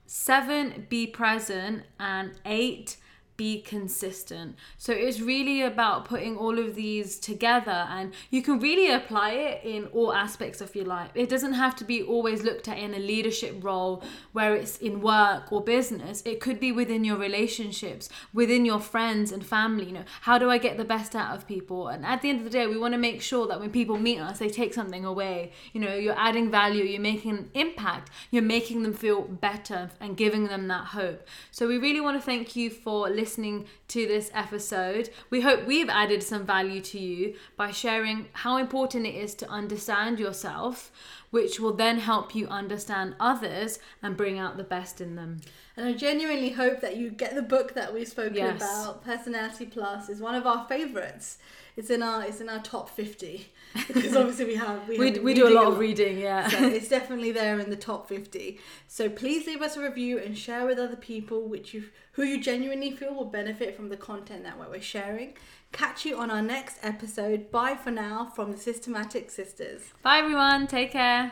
Seven, 0.07 0.87
be 0.89 1.07
present. 1.07 1.83
And 2.01 2.33
eight, 2.47 2.97
be 3.37 3.61
consistent. 3.61 4.57
So 4.79 4.93
it's 4.93 5.21
really 5.21 5.63
about 5.63 6.07
putting 6.07 6.37
all 6.37 6.59
of 6.59 6.75
these 6.75 7.19
together 7.19 7.87
and 7.91 8.13
you 8.31 8.43
can 8.43 8.59
really 8.59 8.91
apply 8.91 9.33
it 9.33 9.65
in 9.65 9.87
all 9.87 10.13
aspects 10.13 10.61
of 10.61 10.75
your 10.75 10.87
life. 10.87 11.11
It 11.15 11.29
doesn't 11.29 11.53
have 11.53 11.77
to 11.77 11.85
be 11.85 12.03
always 12.03 12.43
looked 12.43 12.69
at 12.69 12.79
in 12.79 12.95
a 12.95 12.99
leadership 12.99 13.63
role 13.63 14.03
where 14.33 14.55
it's 14.55 14.79
in 14.79 15.01
work 15.01 15.53
or 15.53 15.63
business. 15.63 16.23
It 16.25 16.41
could 16.41 16.59
be 16.59 16.73
within 16.73 17.05
your 17.05 17.17
relationships, 17.17 18.09
within 18.33 18.65
your 18.65 18.81
friends 18.81 19.33
and 19.33 19.45
family. 19.45 19.87
You 19.87 19.93
know, 19.93 20.05
how 20.23 20.39
do 20.39 20.51
I 20.51 20.59
get 20.59 20.77
the 20.77 20.85
best 20.85 21.15
out 21.15 21.37
of 21.37 21.47
people? 21.47 21.89
And 21.89 22.05
at 22.05 22.23
the 22.23 22.31
end 22.31 22.39
of 22.39 22.45
the 22.45 22.51
day, 22.51 22.67
we 22.67 22.79
want 22.79 22.95
to 22.95 22.99
make 22.99 23.21
sure 23.21 23.47
that 23.49 23.61
when 23.61 23.71
people 23.71 23.99
meet 23.99 24.19
us, 24.19 24.39
they 24.39 24.49
take 24.49 24.73
something 24.73 25.05
away. 25.05 25.53
You 25.73 25.81
know, 25.81 25.95
you're 25.95 26.19
adding 26.19 26.51
value, 26.51 26.85
you're 26.85 27.01
making 27.01 27.33
an 27.33 27.51
impact, 27.55 28.11
you're 28.31 28.43
making 28.43 28.83
them 28.83 28.95
feel 28.95 29.23
better 29.23 29.91
and 30.01 30.17
giving 30.17 30.45
them 30.45 30.69
that 30.69 30.87
hope. 30.87 31.27
So 31.51 31.69
we 31.69 31.79
really 31.79 32.01
want 32.01 32.19
to 32.19 32.25
thank 32.25 32.57
you 32.57 32.71
for 32.71 33.09
listening 33.09 33.26
listening 33.27 33.67
to 33.89 34.07
this 34.07 34.31
episode. 34.33 35.11
We 35.31 35.41
hope 35.41 35.67
we've 35.67 35.89
added 35.89 36.23
some 36.23 36.47
value 36.47 36.81
to 36.83 36.99
you 37.01 37.35
by 37.57 37.73
sharing 37.73 38.29
how 38.35 38.57
important 38.59 39.05
it 39.05 39.17
is 39.17 39.35
to 39.37 39.51
understand 39.51 40.21
yourself, 40.21 40.93
which 41.37 41.61
will 41.61 41.75
then 41.75 41.99
help 41.99 42.35
you 42.35 42.47
understand 42.49 43.15
others 43.21 43.79
and 44.03 44.17
bring 44.17 44.39
out 44.39 44.57
the 44.57 44.65
best 44.65 45.03
in 45.03 45.17
them. 45.17 45.39
And 45.77 45.87
I 45.87 45.93
genuinely 45.93 46.49
hope 46.49 46.81
that 46.81 46.97
you 46.97 47.11
get 47.11 47.35
the 47.35 47.43
book 47.43 47.75
that 47.75 47.93
we've 47.93 48.09
spoken 48.09 48.37
Yes. 48.37 48.57
about. 48.57 49.05
Personality 49.05 49.67
Plus 49.67 50.09
is 50.09 50.19
one 50.19 50.35
of 50.35 50.47
our 50.47 50.67
favorites. 50.67 51.37
It's 51.77 51.91
in 51.91 52.03
our 52.03 52.25
it's 52.25 52.41
in 52.41 52.49
our 52.49 52.61
top 52.61 52.89
fifty 52.89 53.53
because 53.87 54.17
obviously 54.17 54.47
we 54.47 54.55
have 54.55 54.89
we, 54.89 54.99
We, 54.99 55.13
have 55.13 55.23
we 55.23 55.35
do 55.35 55.47
a 55.47 55.53
lot 55.53 55.67
of 55.67 55.79
reading 55.79 56.17
yeah. 56.19 56.49
so 56.49 56.65
it's 56.79 56.89
definitely 56.89 57.33
there 57.33 57.61
in 57.61 57.69
the 57.69 57.77
top 57.77 58.09
50 58.09 58.59
so 58.89 59.11
please 59.11 59.47
leave 59.47 59.61
us 59.61 59.77
a 59.77 59.83
review 59.83 60.19
and 60.19 60.39
share 60.39 60.65
with 60.65 60.79
other 60.79 60.97
people 60.97 61.47
which 61.47 61.75
you 61.75 61.85
who 62.13 62.23
you 62.23 62.41
genuinely 62.41 62.93
feel 62.93 63.13
will 63.15 63.27
benefit 63.27 63.77
from 63.77 63.91
the 63.91 63.97
content 63.99 64.43
that 64.45 64.59
we're 64.59 64.81
sharing 64.81 65.35
catch 65.73 66.05
you 66.07 66.17
on 66.17 66.31
our 66.31 66.43
next 66.43 66.79
episode 66.83 67.51
bye 67.51 67.75
for 67.75 67.91
now 67.91 68.31
from 68.35 68.53
the 68.53 68.59
systematic 68.59 69.31
sisters 69.31 69.83
Bye, 70.03 70.19
everyone. 70.19 70.67
Take 70.67 70.93
care. 70.93 71.31